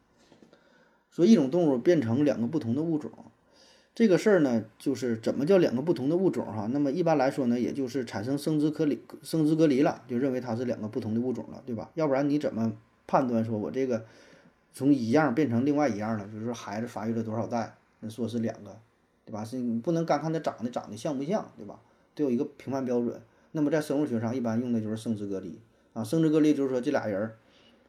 [1.11, 3.11] 说一种动物变成两个不同的物种，
[3.94, 6.68] 这个事儿呢，就是怎么叫两个不同的物种哈？
[6.72, 11.90] 那么一般来说呢，也就是产生生殖隔离，生殖隔离了，就认为它是两个不同的物种了，对吧？
[11.94, 12.72] 要不然你怎么
[13.09, 14.05] 判断说我这个
[14.72, 16.29] 从一样变成另外一样了？
[16.29, 18.77] 就是孩子发育了多少代，那说是两个，
[19.24, 19.44] 对吧？
[19.44, 21.81] 是你不能干看它长得长得像不像，对吧？
[22.18, 23.20] 都有一个评判标准。
[23.52, 25.61] 那么在生物学上，一般用的就是生殖隔离
[25.92, 26.02] 啊。
[26.02, 27.37] 生殖隔离就是说，这俩人儿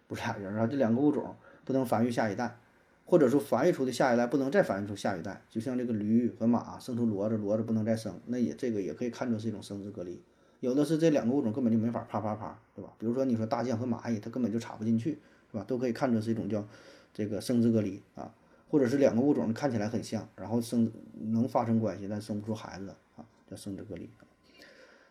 [0.08, 2.60] 不是俩人儿啊，这两个物种不能繁育下一代，
[3.06, 5.42] 或者说繁育出的下一代不能再繁育出下一代。
[5.50, 10.22] 就像这个驴和马生出骡子，骡子不能再生，那也这个也可以看作是一种生殖隔离。
[10.60, 12.92] 有的是这两个物种根本就没法啪啪啪，对吧？
[13.00, 15.12] 比如说你说大象和蚂蚁，它根本就插不进去，
[15.52, 15.64] 是吧？
[15.66, 16.66] 都可以看作是一种叫
[17.14, 18.34] 这个生殖隔离啊，
[18.70, 20.92] 或者是两个物种看起来很像，然后生
[21.32, 24.10] 能发生关系，但生不出孩子啊，叫生殖隔离。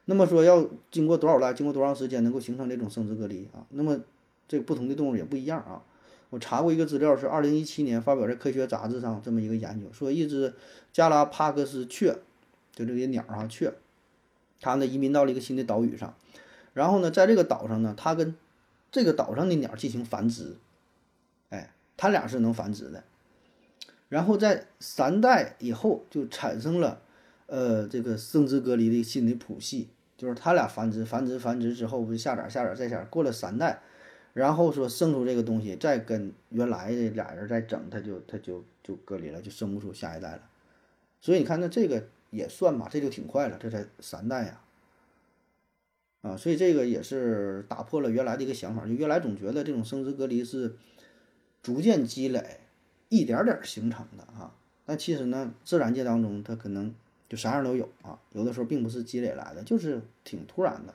[0.04, 3.66] 那么说要经过多少代，经过多长时间能够形成这种生殖隔离啊？
[3.70, 4.00] 那么
[4.46, 5.82] 这个不同的动物也不一样啊。
[6.30, 10.54] 我查过一个资料，是二零一七年发表在科学杂志上这么一个研究，说一只
[10.92, 12.16] 加拉帕戈斯雀，
[12.72, 13.72] 就这些鸟啊雀，
[14.60, 16.14] 它呢移民到了一个新的岛屿上，
[16.74, 18.34] 然后呢在这个岛上呢，它跟
[18.92, 20.56] 这个岛上的鸟进行繁殖，
[21.48, 23.04] 哎，它俩是能繁殖的，
[24.10, 27.00] 然后在三代以后就产生了
[27.48, 29.88] 呃这个生殖隔离的新的谱系。
[30.16, 33.80] 就是它俩繁殖、繁殖、繁殖之后，不是下崽、下崽、再下，过了三代，
[34.32, 40.42] 然后说生出这个东西，再跟原来的俩人再整，他就他就就隔离了，就生不出下一代了。
[41.20, 44.60] 所以你看，那这个也算吧，这就挺快了，这才三代呀。
[46.22, 50.74] 啊，所以这个也是打破了原来的一个想法，就原来总觉得这种生殖隔离是
[51.62, 52.58] 逐渐积累、
[53.08, 54.52] 一点点形成的啊。
[54.84, 56.92] 但其实呢，自然界当中它可能。
[57.28, 60.94] 就啥样都有啊，有的时候并不是积累来的，就是挺突然的。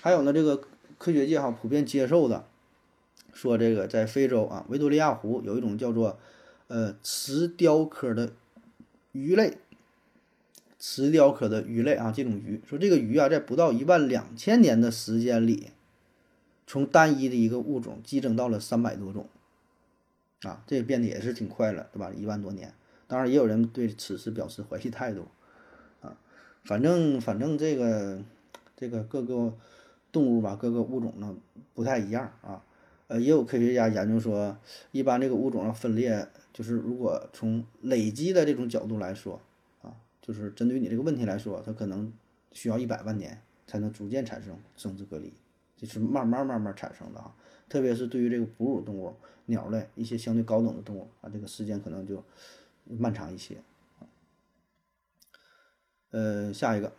[0.00, 0.62] 还有呢，这个
[0.96, 2.46] 科学界哈普遍接受的，
[3.34, 6.18] 说这个在非洲啊维多利亚湖有一种叫做
[6.68, 8.32] 呃磁雕科的
[9.12, 9.58] 鱼类，
[10.78, 15.68] 磁雕科的鱼类啊，这种鱼说这个鱼啊在不到一万两千年的时间里，
[16.66, 19.28] 从单一的一个物种激增到了三百多种，
[20.42, 22.10] 啊，这变得也是挺快了，对吧？
[22.16, 22.72] 一万多年，
[23.06, 25.28] 当然也有人对此事表示怀疑态度。
[26.64, 28.22] 反正反正这个
[28.76, 29.52] 这个各个
[30.10, 31.36] 动物吧，各个物种呢
[31.74, 32.62] 不太一样啊。
[33.08, 34.56] 呃，也有科学家研究说，
[34.90, 39.38] 一般这个物种要分裂，就是如果从累积的这种角度来说
[39.82, 42.10] 啊，就是针对你这个问题来说，它可能
[42.52, 45.30] 需要一百万年才能逐渐产生生殖隔离，
[45.76, 47.34] 就是慢慢慢慢产生的啊。
[47.68, 49.14] 特别是对于这个哺乳动物、
[49.46, 52.22] 鸟类一些相对高等的动物啊，这个时间可能就
[52.86, 53.56] 漫长一些。
[56.12, 56.92] 呃，下一个，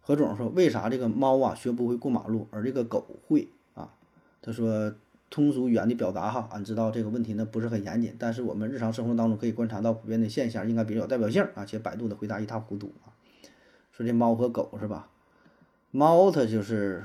[0.00, 3.94] 何总说，为啥这个猫啊学不会过马路，而这个狗会啊？
[4.42, 4.92] 他说，
[5.30, 11.64] 通俗语言的表达哈，俺知道这个问题呢不是很严谨，但是我们日常生活当中可以观察到普遍的现象，应该比较有代表性啊。
[11.64, 13.12] 且百度的回答一塌糊涂啊。
[13.92, 15.08] 说这猫和狗是吧？
[15.90, 17.04] 猫它就是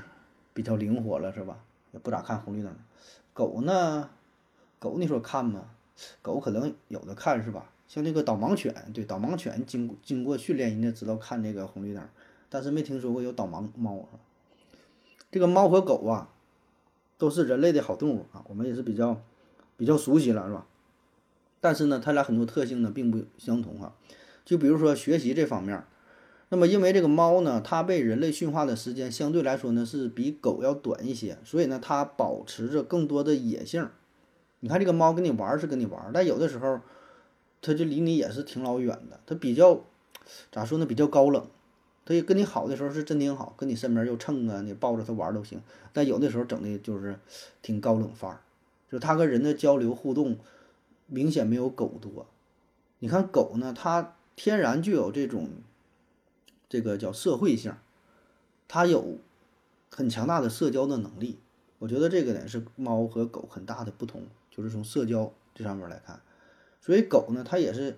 [0.54, 1.58] 比较灵活了是吧？
[1.92, 2.74] 也不咋看红绿灯。
[3.34, 4.08] 狗呢？
[4.78, 5.66] 狗你说看吗？
[6.22, 7.70] 狗可能有的看是吧？
[7.88, 12.02] 像那个导盲犬，对导盲犬经经过训练，人家知道看这个红绿灯，
[12.48, 14.08] 但是没听说过有导盲猫。
[15.30, 16.28] 这个猫和狗啊，
[17.16, 19.22] 都是人类的好动物啊，我们也是比较
[19.76, 20.66] 比较熟悉了，是吧？
[21.60, 23.94] 但是呢，它俩很多特性呢并不相同哈。
[24.44, 25.84] 就比如说学习这方面，
[26.48, 33.88] 那么因为这个猫呢，它被人类驯化的时间相对来说呢是比狗要短一些，所以呢它保持着更多的野性。
[34.60, 36.80] 你看这个猫跟你玩是跟你玩，但有的时候。
[37.62, 39.84] 它就离你也是挺老远的，它比较
[40.50, 40.86] 咋说呢？
[40.86, 41.46] 比较高冷。
[42.04, 45.60] 它也跟你好的时候是真挺好，跟你身边又蹭啊，你抱着它玩都行。
[45.92, 47.18] 但有的时候整的就是
[47.62, 48.40] 挺高冷范儿，
[48.88, 50.38] 就它跟人的交流互动
[51.06, 52.26] 明显没有狗多。
[53.00, 55.48] 你看狗呢，它天然就有这种
[56.68, 57.74] 这个叫社会性，
[58.68, 59.18] 它有
[59.90, 61.40] 很强大的社交的能力。
[61.80, 66.20] 我觉得这个呢是猫和狗很大的不同，就是从社交这上面来看。
[66.86, 67.96] 所以狗呢，它也是，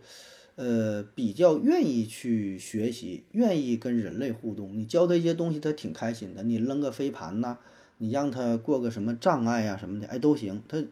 [0.56, 4.74] 呃，比较愿意去学习，愿意跟人类互动。
[4.74, 6.42] 你教它一些东西，它挺开心的。
[6.42, 7.58] 你扔个飞盘呐，
[7.98, 10.62] 你让它过个什么障碍呀什么的，哎，都行。
[10.66, 10.82] 它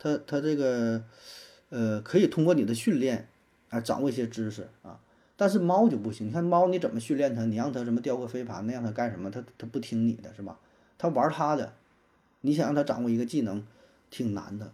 [0.00, 1.04] 他他这个，
[1.68, 3.28] 呃，可以通过你的训练，
[3.68, 4.98] 啊，掌握一些知识啊。
[5.36, 7.44] 但是猫就不行，你看猫你怎么训练它？
[7.44, 9.30] 你让它什么叼个飞盘，那让它干什么？
[9.30, 10.58] 它它不听你的，是吧？
[10.98, 11.72] 它玩它的。
[12.40, 13.64] 你想让它掌握一个技能，
[14.10, 14.72] 挺难的。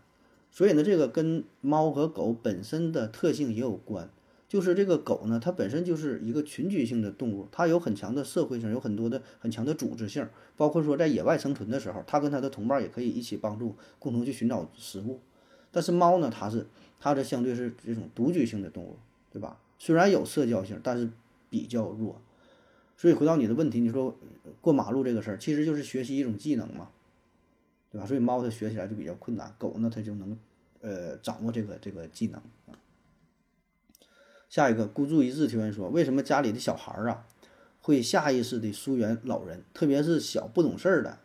[0.50, 4.10] 所以呢，这个跟猫和狗本身的特性也有关。
[4.48, 15.20] 就是这个狗呢，它本身就是一个群居性的动物，它有很强的社会性，有很多的很强的组织性，包括说在野外生存的时候，它跟它的同伴也可以一起帮助，共同去寻找食物。
[15.70, 16.66] 但是猫呢，它是
[16.98, 18.96] 它的相对是这种独居性的动物，
[19.32, 19.60] 对吧？
[19.78, 21.08] 虽然有社交性，但是
[21.48, 22.20] 比较弱。
[22.96, 24.18] 所以回到你的问题，你说
[24.60, 26.88] 过马路这个事儿，其实就是学习一种技能嘛，
[27.90, 28.06] 对吧？
[28.06, 30.38] 所以猫它学起来就比较困难，狗呢它就能
[30.80, 32.40] 呃掌握这个这个技能。
[34.48, 37.26] 下一个孤注一掷提问说：为什么家里的小孩儿啊，
[37.80, 41.18] 会下意识的疏远老人，特别是小不懂事儿的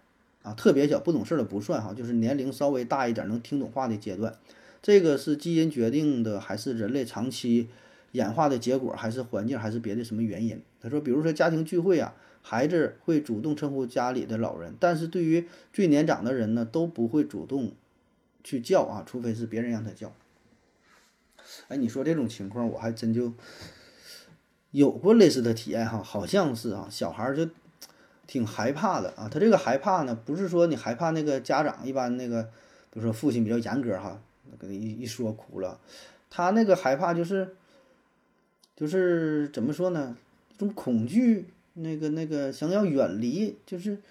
[0.43, 4.37] 啊，特别小不懂事儿的不算哈，就是年龄稍微大一点能听懂话的阶段，
[4.81, 7.69] 这个是基因决定的，还是人类长期
[8.11, 10.61] 演化的结果，还是环境，还是别的什么原因？
[10.79, 12.15] 他说，比如说家庭聚会啊，
[12.47, 17.71] 孩子会主动称呼家里的老人，但是对于最年长的人呢，都不会主动
[18.43, 20.13] 去叫啊，除非是别人让他叫。
[21.69, 23.33] 哎，你说这种情况，我还真就
[24.69, 27.49] 有过类似的体验哈，好像是啊，小孩就
[28.27, 29.27] 挺害怕的啊。
[29.27, 32.43] 他这个害怕呢，不是说你害怕那个家长，一般那个，
[32.91, 34.21] 比如说父亲比较严格哈，
[34.59, 35.79] 跟他一一说哭了，
[36.29, 37.55] 他那个害怕就是，
[38.75, 40.15] 就是怎么说呢？
[40.53, 44.01] 一种恐惧，那个那个想要远离，就是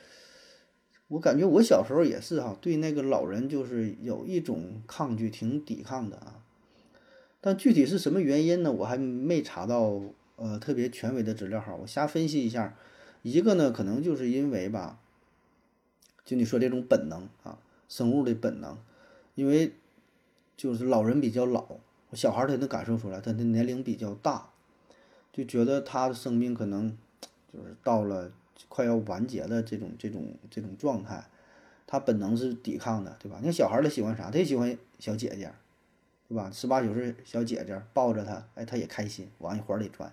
[1.08, 6.40] 我感觉我小时候也是哈，对那个老人就是有一种抗拒，挺抵抗的啊。
[7.40, 8.72] 但具体是什么原因呢？
[8.72, 10.00] 我还没查到
[10.36, 11.74] 呃特别权威的资料哈。
[11.74, 12.76] 我瞎分析一下，
[13.22, 14.98] 一个呢可能就是因为吧，
[16.24, 18.78] 就你说这种本能啊，生物的本能，
[19.34, 19.72] 因为
[20.56, 21.78] 就是老人比较老，
[22.12, 24.50] 小孩他能感受出来，他的年龄比较大，
[25.32, 26.96] 就觉得他的生命可能
[27.54, 28.32] 就是到了
[28.68, 31.24] 快要完结的这种这种这种状态，
[31.86, 33.36] 他本能是抵抗的，对吧？
[33.38, 34.30] 你看小孩他喜欢啥？
[34.30, 35.52] 他也喜欢小姐姐。
[36.26, 36.50] 对吧？
[36.50, 40.10] 十八九岁小姐姐抱着他，哎，他也开心，往一怀里钻，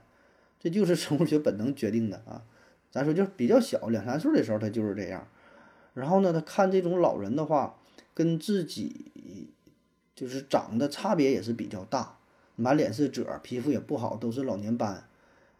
[0.59, 2.43] 这就是生物学本能决定的啊。
[2.91, 5.25] 咱说就是比较小，两三岁的时候他就是这样。
[5.93, 7.77] 然后呢，他看这种老人的话，
[8.13, 9.49] 跟自己
[10.13, 12.17] 就是长得差别也是比较大，
[12.57, 15.05] 满脸是褶，皮肤也不好，都是老年斑。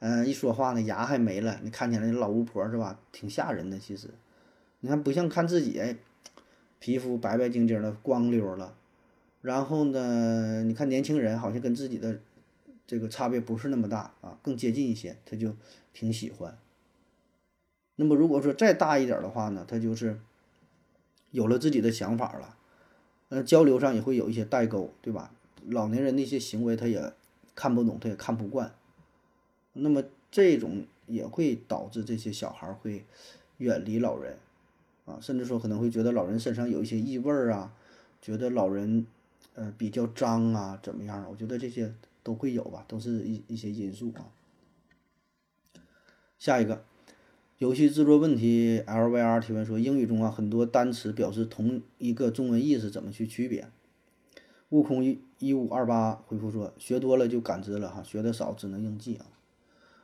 [0.01, 2.99] 嗯，一说话呢，牙还没了，你看起来老巫婆是吧？
[3.11, 3.77] 挺吓人的。
[3.77, 4.09] 其实，
[4.79, 5.95] 你看不像看自己，哎，
[6.79, 8.75] 皮肤白白净净的，光溜了。
[9.43, 10.63] 然后呢？
[10.63, 12.19] 你看年轻人好像跟自己的
[12.87, 15.55] 这个差别不是那么大啊，更接近一些，他就
[15.93, 16.57] 挺喜欢。
[17.97, 20.19] 那么如果说再大一点的话呢，他就是
[21.29, 22.57] 有了自己的想法了，
[23.29, 25.31] 呃，交流上也会有一些代沟，对吧？
[25.67, 27.13] 老年人那些行为他也
[27.53, 28.73] 看不懂，他也看不惯。
[29.73, 33.05] 那么这种也会导致这些小孩会
[33.57, 34.37] 远离老人
[35.05, 37.73] 啊，甚至说可能会觉得老人身上有一些异味儿啊，
[38.21, 39.05] 觉得老人。
[39.53, 41.27] 呃，比较脏啊，怎么样？
[41.29, 44.31] 我觉得这些都会有吧，都是一一些因素啊。
[46.39, 46.85] 下一个，
[47.57, 53.67] 游戏制作问题，LVR 提问说，英语中啊很多单词表示同一个中文意思，怎么去区别？
[54.69, 59.25] 悟空一一五二八回复说，学多了就感知了哈，学的少只能硬记啊。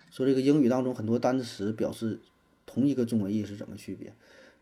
[0.09, 2.19] 说这个英语当中很多单词表示
[2.65, 4.13] 同一个中文意思，怎么区别？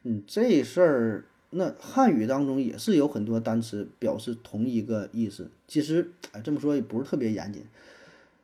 [0.03, 1.25] 嗯，这事儿。
[1.51, 7.63] 那汉语当中也是有很多单词表示同一个意思，其实哎这么说也不是特别严谨，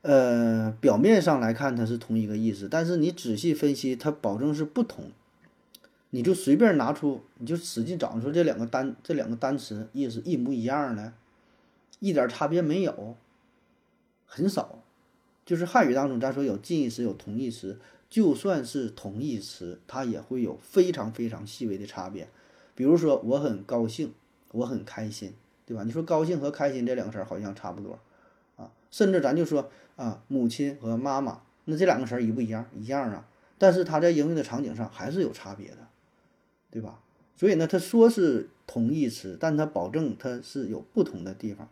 [0.01, 5.11] 呃，表面上来看它是同一个意思，但是你仔细分析，它保证是不同。
[6.11, 11.11] 你就随便拿出，你就使劲找，说这两个单这两个单词意思一模一样的，
[11.99, 13.17] 一点差别没有，
[14.25, 14.81] 很少。
[15.51, 17.77] 就是汉语当中，咱说有近义词有同义词，
[18.09, 22.29] 就算是同义词，它也会有非常非常细微的差别。
[22.73, 24.13] 比如说，我很高兴，
[24.53, 25.33] 我很开心，
[25.65, 25.83] 对吧？
[25.83, 27.99] 你说高兴和开心这两个词儿好像差不多，
[28.55, 32.65] 啊，甚至咱就说啊，母亲和妈妈，那这两个词儿一不一样？
[32.73, 33.27] 一样啊，
[33.57, 35.89] 但是它在应用的场景上还是有差别的，
[36.71, 37.01] 对吧？
[37.35, 41.67] 所以呢，他说是同义词，但他保证它是有不同的地方。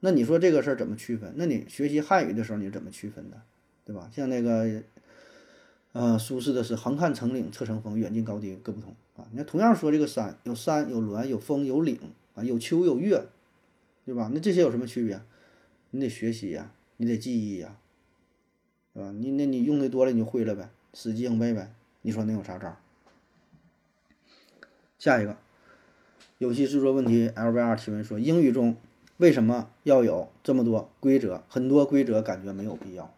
[0.00, 1.32] 那你说这个事儿怎么区分？
[1.36, 3.40] 那你学习汉语的时候你怎么区分的，
[3.84, 4.10] 对吧？
[4.12, 4.82] 像那个。
[5.92, 9.26] 呃，苏轼的是“横看成岭侧成峰，远近高低各不同”啊。
[9.32, 11.98] 你看，同样说这个山，有山有峦有峰有岭
[12.36, 13.26] 啊，有秋有月，
[14.06, 14.30] 对吧？
[14.32, 15.20] 那这些有什么区别？
[15.90, 17.76] 你得学习呀，你得记忆呀，
[18.92, 19.10] 吧？
[19.10, 21.72] 你那你用的多了你就会了呗，死记硬背呗。
[22.02, 22.76] 你说能有啥招？
[24.96, 25.36] 下一个，
[26.38, 28.76] 游戏制作问题 L V R 提问说，英语中
[29.20, 31.42] 为什么要有这么多规则？
[31.46, 33.12] 很多规则感觉没有必要。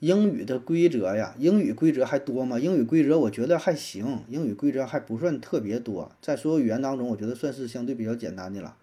[0.00, 2.58] 英语的规则呀，英语规则还多吗？
[2.58, 8.76] 英语规则我觉得还行，英语规则还不算特别多，在所有语言当中，我觉得算是相对比较简单的了。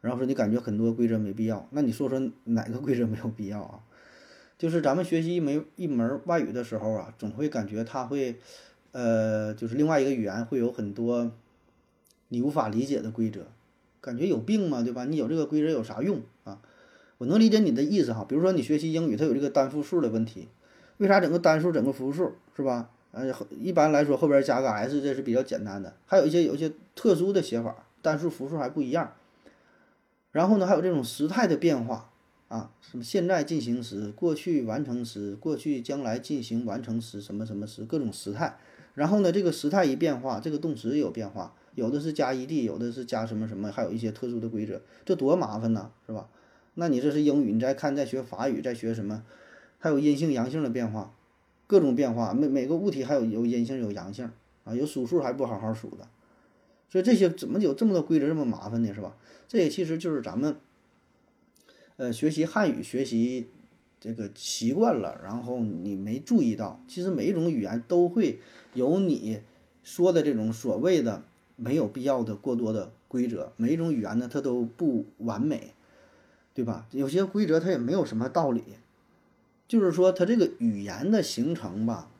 [0.00, 3.78] 然后说你感觉很多规则没必要，那你说说哪个规则没有必要啊？
[4.58, 8.34] 就是咱们学习一门一门外语的时候啊，总会感觉它会，
[8.90, 11.30] 呃，就是另外一个语言会有很多
[12.30, 13.46] 你无法理解的规则，
[14.08, 14.82] 感觉有病吗？
[14.82, 15.04] 对吧？
[15.04, 16.62] 你有这个规则有啥用啊？
[17.18, 20.48] 我能理解你的意思哈，比如说你学习英语，它有这个单复数的问题，
[20.96, 22.88] 为啥整个单数整个复数是吧？
[23.12, 23.30] 呃，
[23.60, 29.12] 一般来说后边加个 s 这是比较简单的，还有一些有一些特殊的写法，单数复数还不一样。
[30.32, 32.10] 然后呢，还有这种时态的变化
[32.48, 38.56] 啊，什么现在进行时、过去完成时、过去将来进行完成时，什么什么时，各种时态。
[38.94, 46.28] 然后呢，这个时态一变化，这个动词也有变化，有的是加 ed，有的是加什么什么，还有一些特殊的规则，这多麻烦呢，是吧？
[46.74, 49.24] 那你这是英语，你再看再学法语，再学什么？
[49.78, 51.14] 还有阴性、阳性的变化，
[51.66, 52.34] 各种变化。
[52.34, 54.30] 每每个物体还有有阴性有阳性
[54.64, 56.08] 啊，有数数还不好好数的，
[56.90, 58.92] 所以这些怎么有这么多规则这么麻烦呢？
[58.92, 59.16] 是吧？
[59.46, 60.56] 这也其实就是咱们，
[61.96, 63.48] 呃，学习汉语学习
[64.00, 68.40] 这个习惯了，然后你没注意到，其实每一种语言都会
[68.74, 69.40] 有你
[69.82, 71.22] 说的这种所谓的
[71.58, 73.52] 没有必要的过多的规则。
[73.56, 75.74] 每一种语言呢，它都不完美。
[76.54, 76.88] 对吧？
[76.90, 78.64] 有些规则它也没有什么道理，
[79.68, 82.10] 就是说它这个语言的形成吧，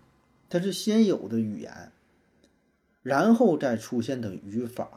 [0.49, 1.91] 它是先有的语言，
[3.03, 4.89] 然后再出现的语法，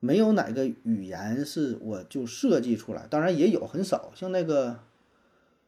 [0.00, 3.06] 没有哪个语言是我就设计出来。
[3.08, 4.80] 当然也有很少，像那个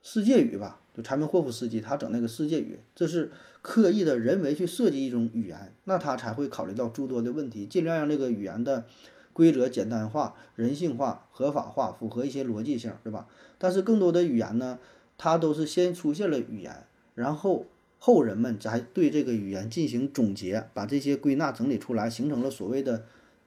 [0.05, 8.85] 世界语吧，就柴门霍夫斯基他整那个世界语，这是刻意的人为去设计一种语言，那他才会考虑到诸多的问题，尽量让这个语言的。
[9.33, 13.27] 规则简单化、人性化、合法化，符合一些逻辑性，对吧？
[13.59, 14.79] 但是更多的语言呢，
[15.19, 16.87] 它都是先出现了语言，
[17.17, 17.67] 然后
[17.99, 23.07] 后人们才对这个语言进行总结，把这些归纳整理出来，形成了所谓的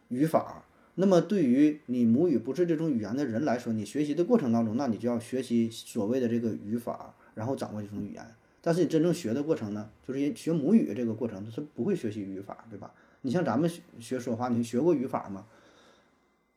[0.09, 0.65] 语法。
[0.99, 8.25] 那么对于你母语不是这种语言的人来说，你学习的过程当中，那你就要学习所谓的这个语法，然后掌握这种语言。
[8.61, 12.91] 但是你真正学的过程呢，就是学母语这个过程，是不会学习语法，对吧？
[13.21, 13.69] 你像咱们
[13.99, 15.45] 学说话，你学过语法吗？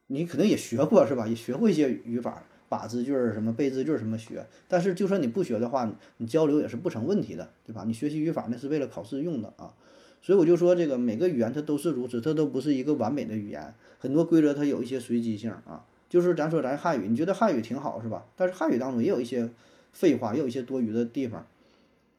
[0.06, 1.28] 你可能也学过是吧？
[1.28, 4.46] 也学过一些语法、把字句儿、什么背字句儿什么学。
[4.66, 7.84] 但是就算你不学的话，你交流也是不成问题的，对吧？
[7.86, 9.74] 你学习语法那是为了考试用的啊。
[10.22, 13.74] 所以我就说，这个每个语言它都是如此，它都不是一个完美的语言。
[13.98, 15.84] 很多规则它有一些随机性啊。
[16.08, 18.26] 就是咱说咱汉语，你觉得汉语挺好是吧？
[18.36, 19.48] 但是汉语当中也有一些
[19.92, 21.46] 废话，也有一些多余的地方。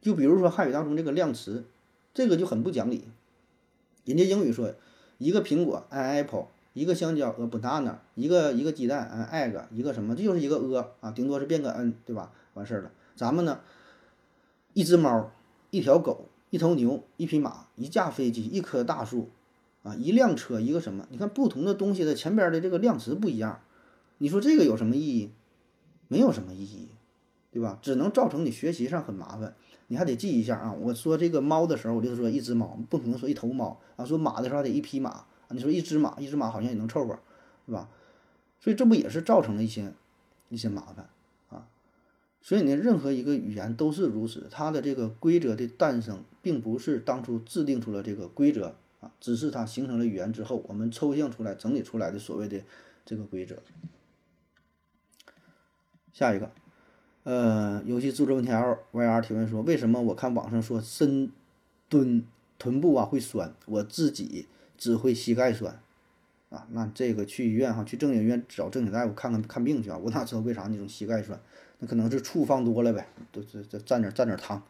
[0.02, 1.64] 就比如说汉语当中这个量词，
[2.14, 3.04] 这个就很不讲理。
[4.06, 4.74] 人家英语说
[5.18, 6.47] 一个苹果，an apple。
[6.74, 12.32] 一个香蕉，a banana，一个一个鸡蛋，an，egg，一个什么，这就是一个 a 啊，顶多是变个 n，对吧？
[12.54, 12.91] 完事儿了。
[13.14, 13.60] 咱们呢，
[14.72, 15.34] 一只猫，
[15.70, 19.30] 一条狗，一头牛，一匹马，一架飞机，一棵大树，
[19.82, 21.08] 啊，一辆车，一个什么？
[21.10, 23.62] 你看不同的东西的前边的这个量词不一样，
[24.20, 25.32] 你说这个有什么意义？
[26.08, 26.89] 没有什么意义，
[27.52, 27.80] 对吧？
[27.82, 29.56] 只能造成你学习上很麻烦。
[29.88, 30.74] 你还得记一下啊。
[30.74, 34.06] 我说这个猫的时候，我就说一只猫，不可能说一头猫啊。
[34.06, 35.26] 说马的时候得一匹马。
[35.49, 37.18] 你说一只马，一只马好像也能凑合，
[37.66, 37.89] 是吧？
[38.60, 39.93] 所以这不也是造成了一些
[40.47, 41.10] 一些麻烦？
[42.42, 52.62] 所以呢，任何一个语言都是如此，它的这个规则的诞生，并不是当初制定出了这个规则啊，只是它形成了语言之后，我们抽象出来、整理出来的所谓的
[53.06, 53.58] 这个规则。
[56.12, 56.52] 下一个，
[57.24, 61.32] 呃，游戏制作问题 L Y R 提问说，为什么我看网上说深
[61.88, 62.26] 蹲
[62.58, 64.48] 臀部啊会酸，我自己。
[64.78, 65.80] 只会膝盖酸，
[66.50, 69.98] 啊，那这个去医院哈，去正经医院找正经大夫看看看病去啊。
[70.00, 71.39] 我哪知道为啥那种膝盖酸？
[71.82, 74.64] 那可能是醋放多了呗，都这这蘸点蘸点汤。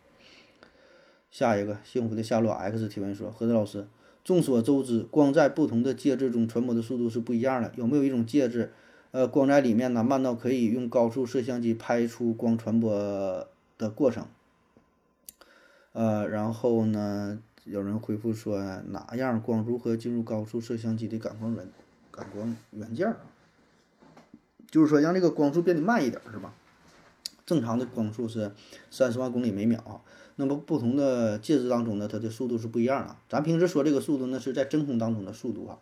[1.30, 3.88] 下一个幸福的夏洛 X 提问说：何子老师，
[4.24, 8.74] 众所周知，光在不同的介质中传播的速度是不一样的，有没有一种介质，
[9.12, 13.48] 呃，光在里面呢慢到可以用高速摄像机拍出光传播
[13.78, 14.26] 的过程？
[15.94, 17.40] 呃，然后呢？
[17.64, 21.70] 有人回复说，哪样光如何进入高速摄像机的感光元
[22.10, 23.16] 感光元件？
[24.72, 26.56] 就是说让这个光速变得慢一点，是吧？
[27.46, 28.52] 正常的光速是
[28.90, 30.02] 三十万公里每秒啊，
[30.36, 33.16] 那么不同的介质当中呢，它的速度是不一样的。
[33.30, 35.78] 咱平时说这个速度，那是在真空当中的速度啊。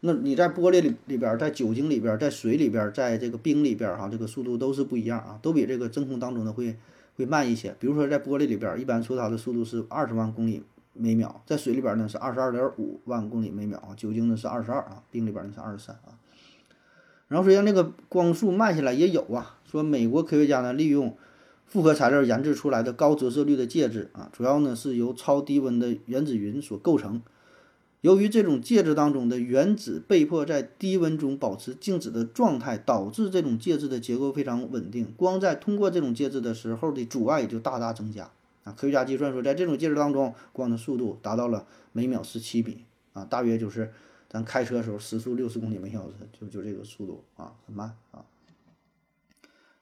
[0.00, 6.76] 那你在玻璃里里边，在酒精里边，在水里边，在这个冰里边哈，这个速度都是不一样啊，都比这个真空当中的会
[7.16, 7.74] 会慢一些。
[7.78, 16.18] 比如说在玻璃里边，一般说它的速度是二十万公里每秒，在水里边呢是二十二点五万公里每秒啊，酒精呢是二十二啊，冰里边呢是二十三啊。
[17.28, 21.16] 然后说让那个光速慢下来也有啊，说美国科学家呢利用
[21.66, 27.22] 复合材料研制出来的高折射率的介质啊，主要呢是由超低温的原子云所构成。
[28.02, 35.10] 由于这种介质当中的原子被迫在低温中保持静止的状态，导致这种介质的结构非常稳定。
[35.16, 38.30] 光在通过这种介质的时候的阻碍也就大大增加
[38.64, 38.74] 啊。
[38.76, 43.90] 科学家计算说，在这种介质当中，光的速度达到了每秒十七米啊，大约就是
[44.34, 48.24] 咱开车的时候时速六十公里每小时，就就这个速度啊，很慢啊。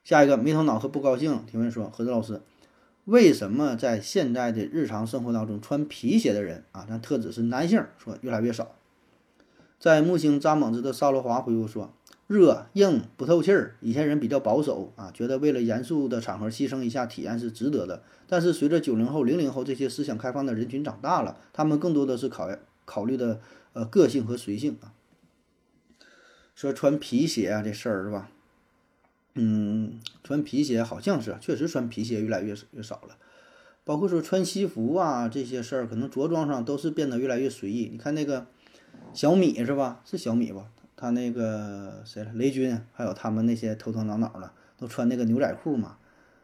[0.03, 2.39] 下一个没头脑和不高兴提问说，何子老师。
[3.05, 8.75] 为什么在现在的日常生活当中穿皮鞋的人啊，咱特指是男性，说越来越少。
[9.79, 11.91] 在木星扎猛子的沙罗华回复说
[12.27, 13.75] ：“热、硬、不透气儿。
[13.81, 18.03] 以前人比较保守啊，觉得为了严肃的场合牺牲一下体验是值得的。
[18.27, 22.47] 但是随着九零后、零零后这些思想开放的人群长大了，他们更多的是考
[22.85, 23.41] 考虑的
[23.73, 24.93] 呃个性和随性啊。
[26.55, 28.29] 说穿皮鞋啊这事儿是吧？”
[29.35, 33.17] 嗯，穿皮鞋好像是，确实穿皮鞋越来越越少了。
[33.83, 37.89] 包括说穿西服啊这些事儿，可能着装上都是变得越来越随意。
[37.91, 38.45] 你看那个
[39.13, 40.01] 小米是吧？
[40.05, 40.69] 是小米吧？
[40.95, 42.31] 他那个谁了？
[42.33, 45.97] 雷军，还有他们那些头头脑脑的，都穿那个牛仔裤嘛。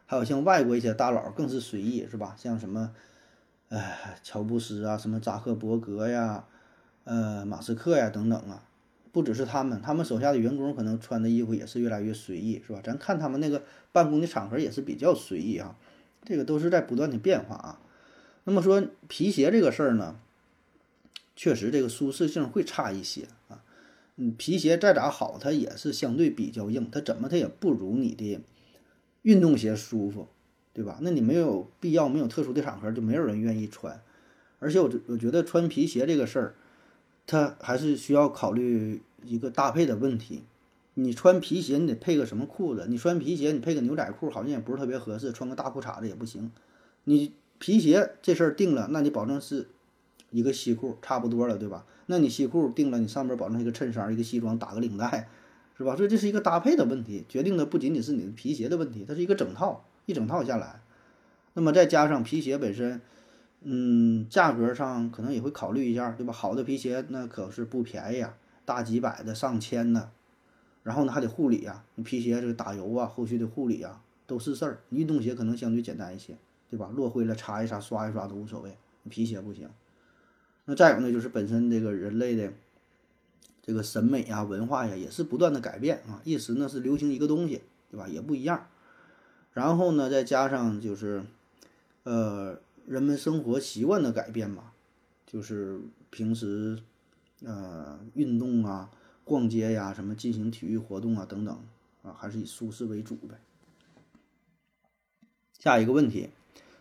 [0.04, 2.34] 还有像外国一些大佬更是随意是吧？
[2.36, 2.92] 像什么，
[3.68, 6.44] 哎，乔布斯啊，什么扎克伯格呀，
[7.04, 8.64] 呃，马斯克呀等等啊。
[9.12, 12.80] 不只是他们，他们手下的员工可能穿的衣服也是越来越随意，是吧？
[12.80, 15.76] 咱看他们那个办公的场合也是比较随意啊，
[16.24, 17.80] 这个都是在不断的变化啊。
[18.44, 20.14] 那么说皮鞋这个事儿呢，
[21.34, 23.64] 确实这个舒适性会差一些啊。
[24.14, 28.40] 嗯，皮鞋再咋好，它也是相对比较硬，它怎么它也不如你的
[29.22, 30.28] 运动鞋舒服，
[30.72, 31.00] 对吧？
[31.02, 34.00] 那你没有必要，没有特殊的场合，就没有人愿意穿。
[34.60, 36.54] 而且我我觉得穿皮鞋这个事儿。
[37.26, 40.42] 它还是需要考虑一个搭配的问题。
[40.94, 42.86] 你穿皮鞋，你得配个什么裤子？
[42.88, 45.32] 你穿皮鞋，你配个牛仔裤，好像也不是特别合适。
[45.32, 46.50] 穿个大裤衩子也不行。
[47.04, 49.68] 你皮鞋这事儿定了，那你保证是
[50.30, 51.86] 一个西裤，差不多了，对吧？
[52.06, 55.28] 那你西裤定了，你上面保证一个衬衫，一个西装，打个领带，
[55.78, 55.94] 是吧？
[55.94, 60.80] 所以这是一个搭配的问题，决定的不仅仅是你的皮鞋的问题，它是一个整套，一整套下来。
[61.54, 63.00] 那么再加上皮鞋本身。
[63.62, 66.32] 嗯，价格上可能也会考虑一下，对吧？
[66.32, 68.34] 好的皮鞋那可是不便宜啊，
[68.64, 70.10] 大几百的、上千的，
[70.82, 74.80] 然后呢还得护理啊，你皮鞋这个打油啊，后续的护理啊都是事儿。
[74.88, 76.34] 运动鞋可能相对简单一些，
[76.70, 76.88] 对吧？
[76.94, 78.78] 落灰了擦一擦、刷一刷都无所谓，
[79.10, 79.68] 皮鞋不行。
[80.64, 82.50] 那再有呢，就是本身这个人类的
[83.60, 88.08] 这个审美啊、文化呀，也是不断的改变啊，一时呢是流行一个东西，对吧？
[88.08, 88.68] 也不一样。
[89.52, 91.22] 然后呢，再加上就是，
[92.04, 92.58] 呃。
[92.90, 94.72] 人们生活习惯的改变嘛，
[95.24, 95.80] 就是
[96.10, 96.82] 平时，
[97.44, 98.90] 呃，运动啊、
[99.22, 101.56] 逛街呀、什么进行体育活动啊等等
[102.02, 103.36] 啊，还是以舒适为主呗。
[105.56, 106.30] 下一个问题，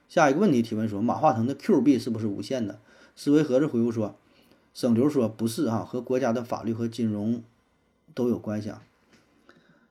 [0.08, 2.80] 下一个问题提问说，马化腾的 Q 币是不是无限的？
[3.16, 4.16] 思维盒子回复说，
[4.74, 7.44] 省流说不是哈，和国家的法律和金融
[8.16, 8.82] 都有关系啊。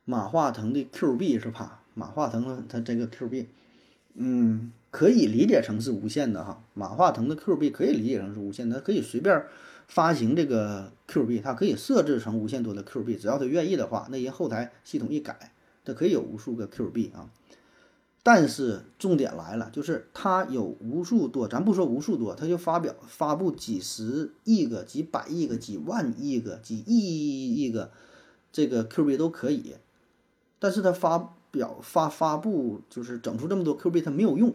[0.05, 1.85] 马化腾的 Q 币是吧？
[1.95, 3.47] 马化腾他这个 Q 币，
[4.19, 4.73] 嗯。
[4.91, 9.45] 可以理解成是无限的哈，马化腾的 Q 币可以理解成是无限的，他可以随便
[9.87, 15.53] 发行这个 Q 币，它可以设置成无限多的 Q 币，只要他愿意的话，那人后台系统一改，
[15.85, 17.29] 它可以有无数个 Q 币啊。
[18.23, 27.91] 但是重点来了，就是他有无数多，咱不说无数多，他就发表发布几十亿个、几百亿个、几万亿个、几亿亿个
[28.51, 29.75] 这个 Q 币都可以，
[30.59, 34.55] 但是他发表发发布就是整出这么多 Q 币，它没有用。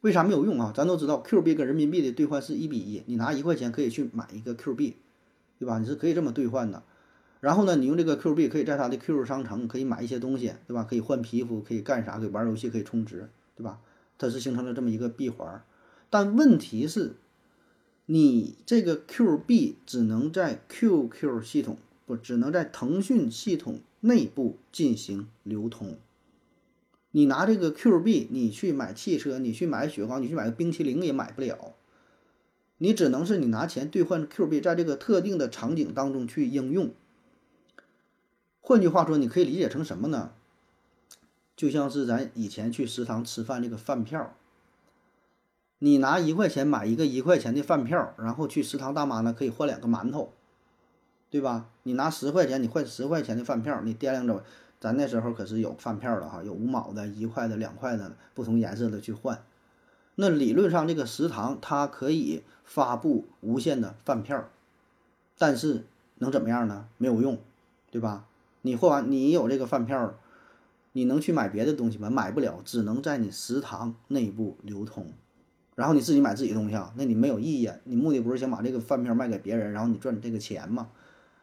[0.00, 0.72] 为啥没有用啊？
[0.74, 4.96] 咱都知道，Q 币跟人民币的兑换是一比一，你拿一块钱可以去买一个 Q 币，
[5.60, 5.78] 对吧？
[5.78, 6.82] 你是可以这么兑换的。
[7.38, 10.82] 然后呢，你用这个 Q 币可以在它的 Q 商城可以买一些东西，对吧？
[10.82, 12.18] 可以换皮肤，可以干啥？
[12.18, 13.78] 可以玩游戏，可以充值，对吧？
[14.18, 15.62] 它是形成了这么一个闭环。
[16.10, 17.14] 但问题是，
[18.06, 25.96] 你这个 Q 币只能在 QQ 系统不，只能在腾讯系统内部进行流通。
[27.12, 31.74] 你拿这个 Q 币，你去买汽车，你去买雪糕，你去买个冰淇淋也买不了。
[32.78, 36.92] 你只能是你拿钱兑换 Q 币，在这个特定的场景当中去应用。
[38.60, 40.32] 换句话说，你可以理解成什么呢？
[41.56, 44.34] 就像是咱以前去食堂吃饭这个饭票，
[45.78, 50.32] 你拿一块钱买一个一块钱的饭票，然后去食堂大妈呢可以换两个馒头，
[51.30, 51.68] 对吧？
[51.84, 54.42] 你拿十块钱，你换十块钱的饭票，你掂量着。
[54.80, 59.42] 咱那时候可是有饭票的哈，有五毛的、一块的、两块的，不同颜色的去换。
[60.14, 64.48] 那理论上这个食堂它可以发布无限的饭票，
[65.36, 65.84] 但是
[66.16, 66.86] 能怎么样呢？
[66.96, 67.38] 没有用，
[67.90, 68.24] 对吧？
[68.62, 70.14] 你换完你有这个饭票，
[70.92, 72.08] 你能去买别的东西吗？
[72.08, 75.12] 买不了，只能在你食堂内部流通。
[75.74, 77.76] 然后你自己买自己的东西啊，那你没有意义啊。
[77.84, 80.88] 你目的不是想把这个饭票卖给别人，然后你赚这个钱吗？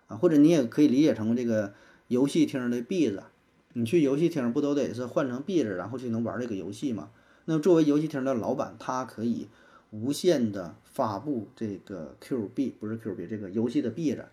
[0.08, 1.74] 啊，或者你也可以理解成这个
[2.08, 3.24] 游戏厅的币子，
[3.74, 7.10] 你去游戏厅不都得是换成币子，然后就能玩这个游戏吗？
[7.46, 9.48] 那作为游戏厅的老板，他可以
[9.92, 14.26] 无限的发布这个 Q 币，不是 Q 币，这个游戏的币子，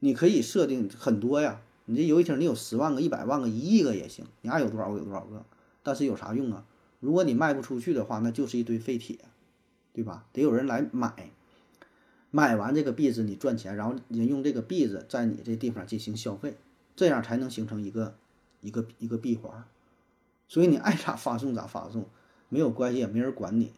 [0.00, 1.60] 你可以设定很多呀。
[1.86, 5.44] 你这游戏厅你有十万个、一百万个、一亿个也行，你爱有多少个有多少个。
[5.82, 6.64] 但是有啥用啊？
[6.98, 9.18] 如果你卖不出去的话，那就是一堆废铁，
[9.92, 10.26] 对吧？
[10.32, 11.30] 得有人来买。
[12.36, 16.58] 买完这个币子，你赚钱，然后你用这个币子在你这地方进行消费，
[16.94, 18.14] 这样才能形成一个
[18.60, 19.64] 一个一个闭环。
[20.46, 22.04] 所以你爱咋发送咋发送，
[22.50, 23.72] 没有关系，也没人管你。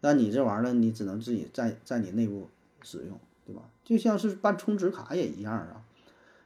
[0.00, 2.48] 但你这玩意儿，你只能自己在在你内部
[2.80, 3.60] 使用，对吧？
[3.84, 5.84] 就像是办充值卡也一样啊。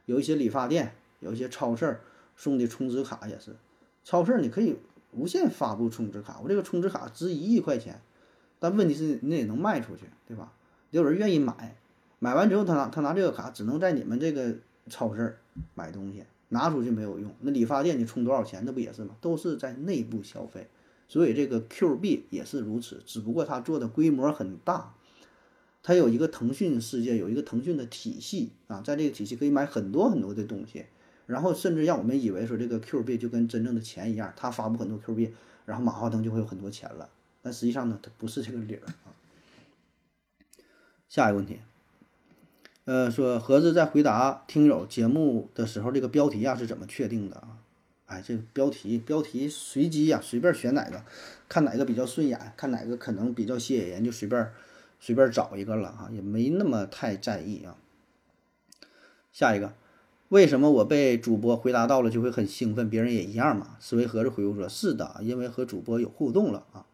[0.05, 2.01] 有一些理发店，有一些超市
[2.35, 3.55] 送的充值卡也是。
[4.03, 4.75] 超市你可以
[5.13, 8.01] 无限发布充值卡，我这个充值卡值一亿块钱，
[8.59, 10.51] 但问题是你也能卖出去，对吧？
[10.93, 11.75] 有人愿意买，
[12.19, 14.55] 买完之后他拿他拿这个卡只能在你们这个
[14.91, 15.39] 超市
[15.73, 17.33] 买东西，拿出去没有用。
[17.41, 19.15] 那理发店你充多少钱，那不也是吗？
[19.19, 20.67] 都是在内部消费，
[21.07, 24.93] 所以这个 Q 币也是如此，只不过它做的规模很大，
[25.81, 30.85] 它有一个腾讯世界，有一个腾讯的体系啊，在这个体系可以买很多很多的东西，
[31.25, 35.33] 然后甚至让我们以为说这个 Q 币就跟真正的钱一样，它发布很多 Q 币，
[35.65, 37.09] 然后马化腾就会有很多钱了，
[37.41, 39.12] 但实际上呢，它不是这个理儿啊。
[41.13, 41.59] 下一个问题，
[42.85, 47.59] 呃，说盒子在回答听友节目的时候，这个标题啊是怎么确定的啊？
[48.07, 51.03] 哎，这个标题标题随机呀，随便选哪个，
[51.47, 54.51] 看哪个比较顺眼，看哪个可能比较吸引人，就随便
[54.99, 57.77] 随便找一个了啊，也没那么太在意啊。
[59.31, 59.75] 下一个，
[60.29, 63.77] 为什么我被主播回答到了就会很兴奋，别人也一样嘛？
[63.79, 66.87] 思维盒子回复说：是的，因为和主播有互动了啊，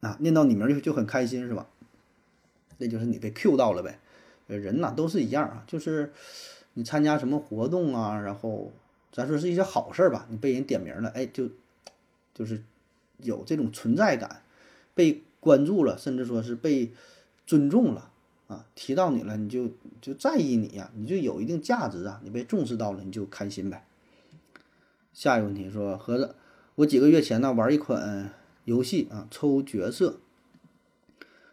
[0.00, 1.66] 啊，念到你名就就很开心是吧？
[2.78, 3.98] 那就是你被 Q 到了呗，
[4.46, 6.12] 人呐都是一样啊，就是
[6.74, 8.72] 你参加什么活动啊，然后
[9.12, 11.48] 咱说是一些好事儿吧，你被人点名了，哎，就
[12.32, 12.62] 就是
[13.18, 14.42] 有这种存在感，
[14.94, 16.92] 被关注了，甚至说是被
[17.46, 18.10] 尊重了
[18.46, 19.70] 啊，提到你了，你就
[20.00, 23.84] 就在意你呀，你就有一定价值啊，你被重视到了，你就开心呗。
[25.12, 26.36] 下一个问题说，盒子，
[26.76, 28.30] 我几个月前呢玩一款
[28.64, 30.20] 游戏啊，抽角色。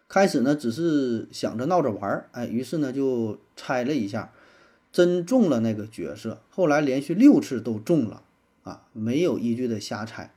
[0.07, 4.31] 开始呢，只是想着闹着玩儿，哎，于是呢就猜了一下，
[4.91, 6.39] 真中了那个角色。
[6.51, 8.21] 后来连续六次都中了，
[8.63, 10.31] 啊，没有依据的瞎猜。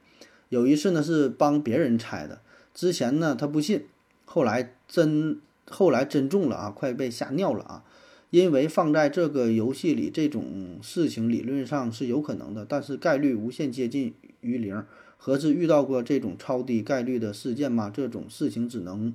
[0.49, 2.41] 有一次呢是帮别人猜的，
[2.73, 3.85] 之前呢他不信，
[4.25, 5.39] 后来真
[5.69, 7.85] 后来真中了啊，快被吓尿了啊！
[8.31, 14.83] 因为放在这个游戏里，这种事情理论上是有可能的，但是概率无限接近于零。
[15.19, 17.93] 何止遇到过这种超低概率的事件吗？
[17.95, 19.15] 这种事情只能。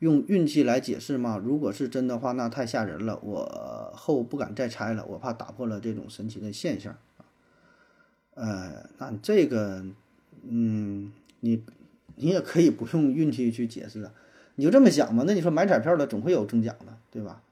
[0.00, 1.40] 用运气来解释吗？
[1.42, 3.18] 如果是真的话，那太吓人了。
[3.22, 7.24] 我后不敢再猜了，我怕打破了这种神奇的现象啊。
[8.34, 9.84] 呃，那这个，
[10.48, 11.62] 嗯，你
[12.16, 14.12] 你也可以不用运气去解释啊，
[14.54, 15.24] 你就这么想嘛。
[15.26, 17.42] 那你说买彩票的总会有中奖的，对吧？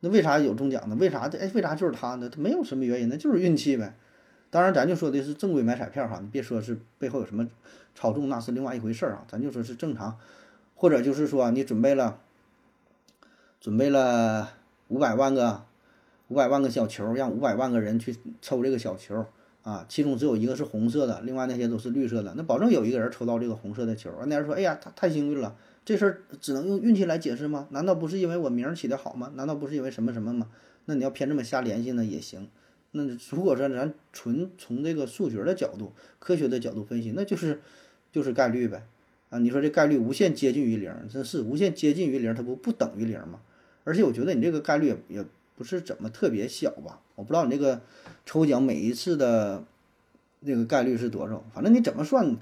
[0.00, 0.94] 那为啥有中奖的？
[0.94, 2.28] 为啥这哎为啥就是他呢？
[2.28, 3.96] 他没有什么原因，那就是运气呗。
[4.50, 7.48] 当然，咱就说的是正规买彩票哈，你别说是背后有什么
[7.96, 9.24] 操纵，那是另外一回事儿啊。
[9.26, 10.16] 咱就说是正常。
[10.76, 12.20] 或者就是说，你准备了，
[13.60, 14.52] 准备了
[14.88, 15.64] 五百万个，
[16.28, 19.26] 五百万个小球，让五百万个人去抽这个小球
[19.62, 24.12] 啊，其中只有一个是红色的，另外那些都是绿色的，那保证有一个人抽到这个红色的球。
[24.26, 27.66] 那人说：“哎呀，他太幸运了，这事儿只能用运气来解释吗？
[27.70, 29.32] 难道不是因为我名儿起的好吗？
[29.34, 30.48] 难道不是因为什么什么吗？
[30.84, 32.48] 那你要偏这么瞎联系呢也行。
[32.92, 37.60] 那如果说咱纯从这个数学的角度、科学的角度分析，那就是
[38.12, 38.86] 就是概率呗。”
[39.30, 43.40] 啊，你说这概率无限接近于零，这是无限接近于零，它不不等于零吗？
[43.84, 45.24] 而且我觉得你这个概率也也
[45.56, 47.00] 不是怎么特别小吧？
[47.14, 47.80] 我不知道你这个
[48.24, 49.64] 抽奖每一次的
[50.40, 52.36] 那个概率是多少，反正你怎么算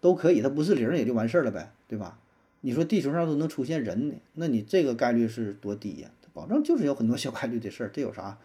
[0.00, 2.18] 都可以，它不是零也就完事儿了呗，对吧？
[2.60, 6.10] 你说地球上都能出现人呢，那你这个概率是多低呀？
[6.34, 8.36] 保证就是有很多小概率的事儿，这有啥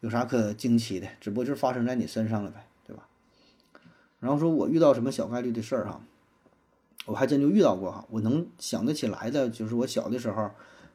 [0.00, 1.06] 有啥可惊奇的？
[1.20, 3.06] 只不过就是发生在你身上了呗，对吧？
[4.20, 6.00] 然后说我遇到什么小概率的事儿哈？
[7.10, 10.50] 我还真就遇到过哈，我能想得起来的，就是我小的时候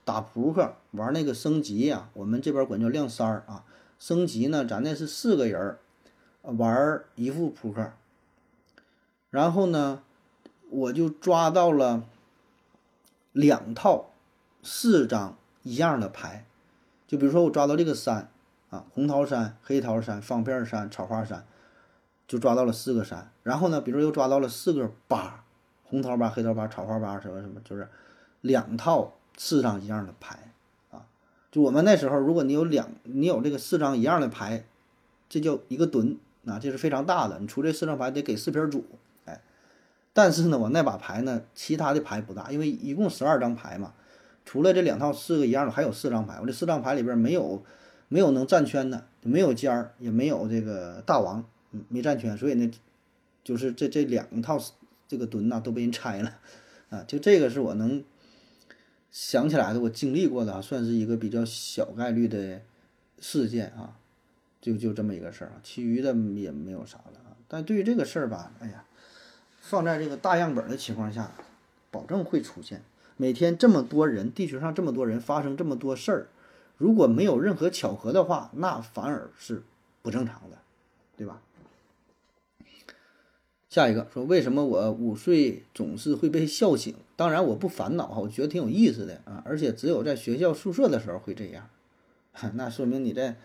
[0.05, 3.65] 打扑克玩那个升级呀，我们这边管叫亮三儿啊。
[3.99, 5.77] 升级呢，咱那是四个人，
[6.41, 7.91] 玩一副扑克，
[9.29, 10.03] 然后呢，
[10.69, 12.03] 我就抓到了
[13.31, 14.11] 两套
[14.63, 16.45] 四张一样的牌，
[17.07, 18.29] 就比如说我抓到这个三
[18.69, 21.45] 啊，红桃三、黑桃三、方片三、草花三，
[22.27, 23.31] 就抓到了四个三。
[23.43, 25.44] 然后呢，比如又抓到了四个八，
[25.95, 27.87] 红桃八、黑桃八、草花八什么什么，就是
[28.41, 30.51] 两套四张一样的牌
[30.91, 31.07] 啊。
[31.51, 34.65] 就我们那时候，如果你有两，你有这个四张一样的牌，
[35.29, 36.17] 这叫一个墩。
[36.47, 38.85] 那这是非常大的，你出这四张牌得给四瓶主，
[39.25, 39.41] 哎，
[40.13, 43.93] 但是呢，我那把牌呢，其他的牌不大，因为一共十二张牌嘛，
[44.45, 47.63] 除了这两套四个一样的，还有四张牌，我这四张牌里边没有
[48.09, 51.43] 没有能占圈的，没有尖儿，也没有这个大王，
[51.87, 52.69] 没占圈，所以呢，
[53.43, 54.59] 就是这这两套
[55.07, 56.39] 这个墩呐都被人拆了，
[56.89, 58.03] 啊，就这个是我能
[59.11, 62.61] 想起来的，我经历过的，啊算是一个比较小概率的
[63.19, 63.97] 事件啊。
[64.61, 67.37] 就就这么一个事儿啊，其余的也没有啥了啊。
[67.47, 68.83] 但对于这个事儿吧，哎呀，
[69.61, 71.31] 放在这个大样本的情况下，
[71.91, 72.81] 保证会出现。
[73.15, 76.27] 每天这么多人，地球上这么多人发生这么多事儿，
[76.77, 79.61] 如果没有任何巧合的话，那反而是
[80.01, 80.57] 不正常的，
[81.15, 81.39] 对吧？
[83.75, 86.95] 下一个说，为什么我午睡总是会被笑醒？
[87.17, 91.67] 当然我不烦恼哈，我觉得挺有意思的啊，而且只有在学校宿舍的时候会这样，
[92.55, 93.35] 那说明你在。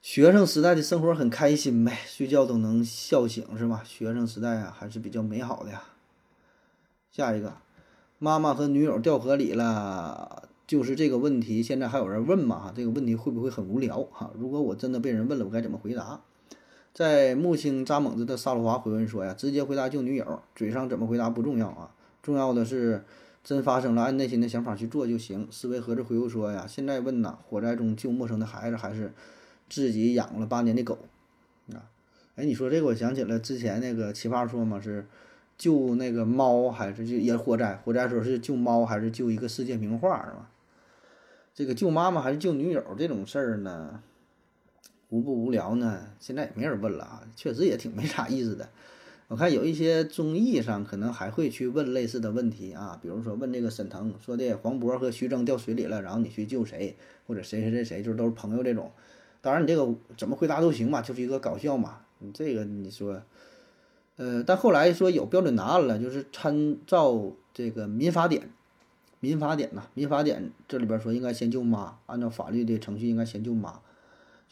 [0.00, 3.82] 学生时代的生活很开心呗，睡觉都能笑醒是吧？
[3.84, 5.82] 学生时代啊还是比较美好的呀。
[7.10, 7.56] 下一个，
[8.20, 12.72] 妈妈和女友掉河里了，就是这个问题，现在还有人问吗？
[12.76, 14.04] 这个问题会不会很无聊？
[14.12, 16.22] 哈，如果我真的被人问了，我该怎么回答？
[16.96, 23.04] 在木星扎猛子的萨鲁华回问说呀，直接回答救女友，嘴上怎么回答不重要啊，重要的是
[23.44, 25.46] 真发生了，按内心的想法去做就行。
[25.50, 29.12] 思维盒子回复说呀，现在问呐，火灾中救陌生的孩子还是？
[29.68, 30.96] 自己养了八年的狗，
[31.74, 31.90] 啊，
[32.36, 35.04] 哎，你说这个，我想起了之前那个奇葩说嘛，是
[35.58, 37.74] 救那个猫还是就也火灾？
[37.84, 40.48] 火灾时候是救猫还是救一个世界名画是吧？
[41.52, 44.00] 这个救妈妈还是救女友这种事儿呢，
[45.08, 46.08] 无不无聊呢？
[46.18, 48.68] 现在也没人问了啊，确实也挺没啥意思的。
[49.28, 56.96] 我看有一些综艺上可能还会去问类似的问题啊，比如说问这个沈腾说的黄渤和徐峥掉水里了，然后你去救谁，
[57.26, 58.92] 或者谁谁谁谁，就是都是朋友这种。
[59.40, 62.00] 当然，你这个怎么回答都行嘛，就是一个搞笑嘛。
[62.18, 63.22] 你这个你说，
[64.16, 68.50] 呃，但后来说有标准答案了，就是参照这个民法典，
[69.20, 73.80] 民法典呐，民法典这里边说应该先救妈，按照法律的程序应该先救妈，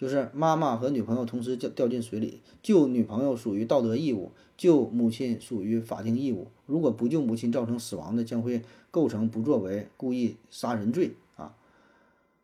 [0.05, 6.49] 就是妈妈和女朋友同时掉掉进水里，救女朋友属于道德义务，救母亲属于法定义务。
[6.67, 11.55] 如果不救母亲造成死亡的，将会构成不作为故意杀人罪啊。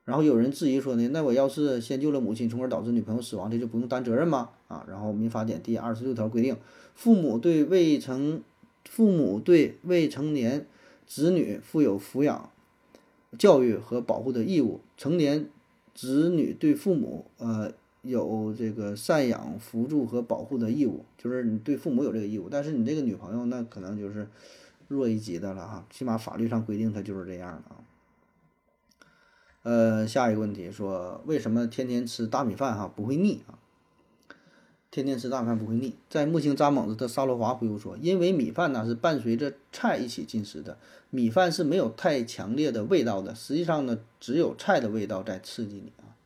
[0.07, 4.49] 然后有人质疑说呢，那我要是先救了母亲，从而导致女朋友死亡，这就不用担责任吗？
[4.69, 6.57] 啊，然后民法典第二十六条规定，
[6.95, 8.43] 父母对未成
[8.89, 10.67] 父母对未成年
[11.07, 12.49] 子女负有抚养、
[13.39, 15.51] 教育和保护的义务，成年
[15.95, 17.73] 子女对父母呃
[18.03, 24.27] 有这个赡养、扶助和保护的义务，就是你对父母有这个义务，但是你这个女朋友那可能就是
[24.89, 27.85] 弱一级的了哈，起码法律上规定她就是这样的啊。
[29.63, 33.60] 呃，下一个问题说，为什么天天吃大米饭哈不会腻啊？
[34.91, 35.95] 天天吃大米饭不会腻。
[36.09, 40.79] 在木星扎猛子的沙罗华回复说，因为米饭呢是伴随着菜一起进食的，
[41.11, 43.35] 米饭是没有太强烈的味道的。
[43.35, 46.17] 实际上呢，只有菜的味道在刺激你啊。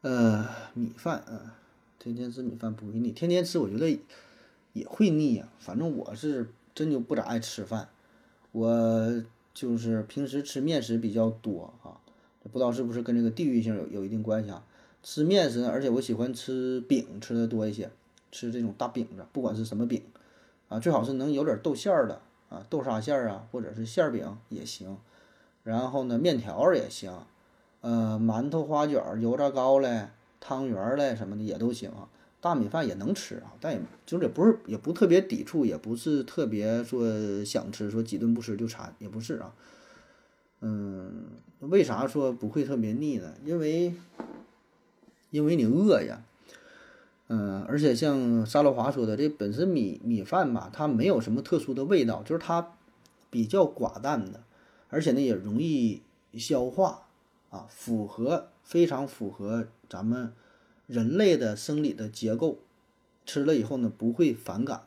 [0.00, 1.58] 呃，米饭啊，
[1.98, 3.12] 天天吃米饭不会腻。
[3.12, 3.98] 天天吃我觉得
[4.72, 5.48] 也会腻呀。
[5.58, 7.88] 反正我是真就不咋爱吃饭，
[8.52, 9.24] 我。
[9.54, 12.00] 就是平时吃面食比较多啊，
[12.50, 14.64] 不知道是不是跟这个地域性有有一定关系啊？
[15.02, 17.90] 吃面食，而且我喜欢吃饼吃的多一些，
[18.30, 20.02] 吃这种大饼子，不管是什么饼
[20.68, 24.96] 啊，最好是能有点豆馅儿的啊，豆沙馅儿啊，或者是馅儿饼也行。
[25.64, 27.12] 然后呢，面条儿也行，
[27.80, 30.08] 呃，馒头、花卷、油炸糕嘞、
[30.40, 32.08] 汤圆儿嘞什么的也都行啊。
[32.40, 39.54] 大米饭也能吃啊，但也就是也不是也不特别抵触，也不是特别说想吃，说几顿不吃就馋，也不是啊。
[40.60, 41.26] 嗯，
[41.60, 43.32] 为啥说不会特别腻呢？
[43.44, 43.94] 因为
[45.32, 46.22] 因为你饿呀。
[47.26, 52.74] 嗯，而且像沙洛华说的，这本身米米饭吧，它没有什么特殊的味道，就是它
[53.28, 54.44] 比较寡淡的，
[54.88, 56.02] 而且呢也容易
[56.34, 57.08] 消化
[57.50, 60.32] 啊，符合非常符合咱们。
[60.88, 62.58] 人类的生理的结构，
[63.24, 64.82] 吃了以后呢不会反感，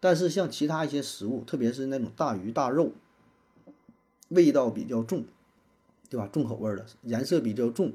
[0.00, 2.90] 但是像其他一些食物，特别是那种大鱼大肉，
[4.30, 5.24] 味道比较重，
[6.08, 6.28] 对吧？
[6.32, 7.92] 重口味的，颜色比较重，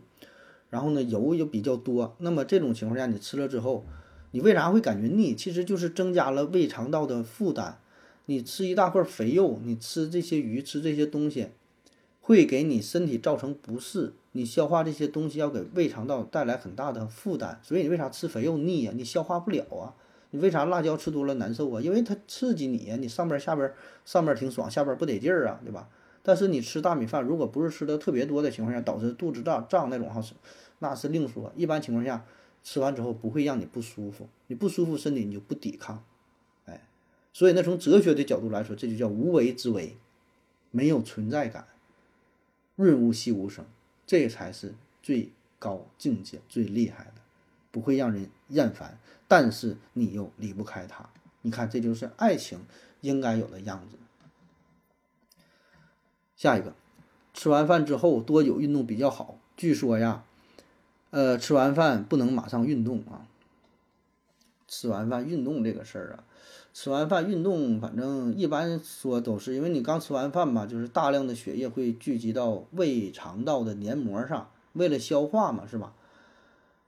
[0.75, 3.85] 然后呢油又比较多，那么这种情况下你吃了之后，
[4.31, 5.33] 你为啥会感觉腻？
[5.33, 7.79] 其实就是增加了胃肠道的负担。
[8.25, 11.47] 你吃一大块肥肉，你吃这些鱼，吃这些东西，
[12.19, 14.11] 会给你身体造成不适。
[14.33, 18.91] 你消化这些东西要给胃肠道带来很大的负担，所以你为啥吃肥肉腻呀？
[18.93, 19.95] 你消化不了啊？
[20.31, 21.79] 你为啥辣椒吃多了难受啊？
[21.79, 23.71] 因为它刺激你呀，你上边下边
[24.03, 25.87] 上边挺爽，下边不得劲儿啊，对吧？
[26.27, 30.19] 但是你吃大米饭，如果不是吃的特别多的情况下，导致肚子胀胀那种哈，
[30.79, 31.51] 那是另说。
[31.55, 32.25] 一般情况下，
[32.63, 36.03] 吃完之后不会让你不舒服，你不舒服身体你就不抵抗。
[36.65, 36.81] 哎
[37.31, 39.97] 所以，呢，从哲学的角度来说，这就叫无为之为，
[40.71, 41.67] 没有存在感，
[42.75, 43.65] 润物细无声，
[44.07, 44.73] 这才是
[45.03, 47.21] 最高境界、最厉害的，
[47.71, 48.97] 不会让人厌烦，
[49.27, 51.09] 但是你又离不开它。
[51.41, 52.59] 你看，这就是爱情
[53.01, 53.97] 应该有的样子。
[56.35, 56.73] 下一个，
[57.33, 59.37] 吃完饭之后多久运动比较好？
[59.57, 60.23] 据说呀，
[61.15, 63.25] 呃，吃完饭不能马上运动啊。
[64.67, 66.25] 吃完饭运动这个事儿啊。
[66.73, 75.93] 吃完饭运动，反正一般说都是因为你刚吃完饭嘛，就是大量的血液会聚集到胃肠道的黏膜上，为了消化嘛，是吧？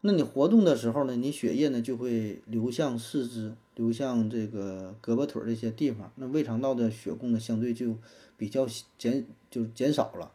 [0.01, 7.95] 那你活动的时候呢，你血液呢就会流向四肢，流向这个胳膊腿这些地方，那胃肠道的血供呢相对就
[8.35, 8.67] 比较
[8.97, 10.33] 减，就减少了，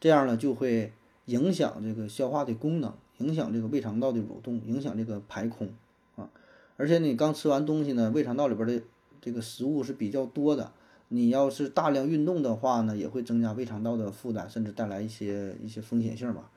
[0.00, 0.94] 这样呢就会
[1.26, 5.68] 影响这个消化的功能，影响这个胃肠道的蠕动，影响这个排空
[6.16, 6.28] 啊。
[6.76, 8.82] 而且你刚吃完东西呢，胃肠道里边的
[9.20, 10.72] 这个食物是比较多的。
[11.08, 16.50] 你要是大量运动的话呢，也会增加胃肠道的负担，甚至带来一些一些风险性吧。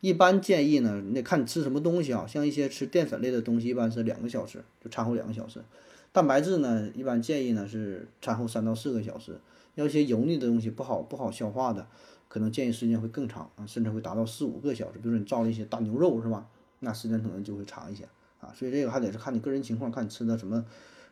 [0.00, 2.26] 一般建议呢，你得看你吃什么东西啊。
[2.26, 5.60] 像一些吃淀粉类的东西，一般是两个小时，就餐后两个小时。
[6.12, 9.40] 蛋白质呢，一般建议呢是餐后三到四个小时。
[9.76, 11.86] 要一些油腻的东西不好不好消化的，
[12.34, 14.98] 可能建议时间会更长啊，甚至会达到四五个小时。
[14.98, 16.44] 比如说你造了一些大牛肉是吧？
[16.80, 18.02] 那时间可能就会长一些。
[18.40, 20.66] 啊，所以这个还得是看你个人情况，看你吃的什么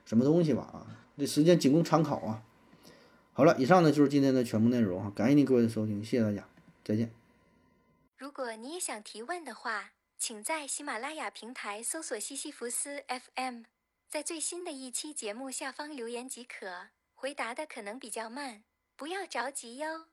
[0.05, 0.85] 什么东西吧啊，
[1.17, 2.43] 这时间仅供参考啊。
[3.35, 6.45] 好了，以上呢就是今天的全部内容啊，感谢您各位的收听，谢谢大家，
[6.85, 7.13] 再见。
[8.17, 13.63] 如果你也想提问的话，请在喜马拉雅平台搜索西西弗斯 FM，
[14.09, 18.65] 在最新的一期节目下方留言即可，回答的可能比较慢，
[18.97, 20.07] 不要着急哟。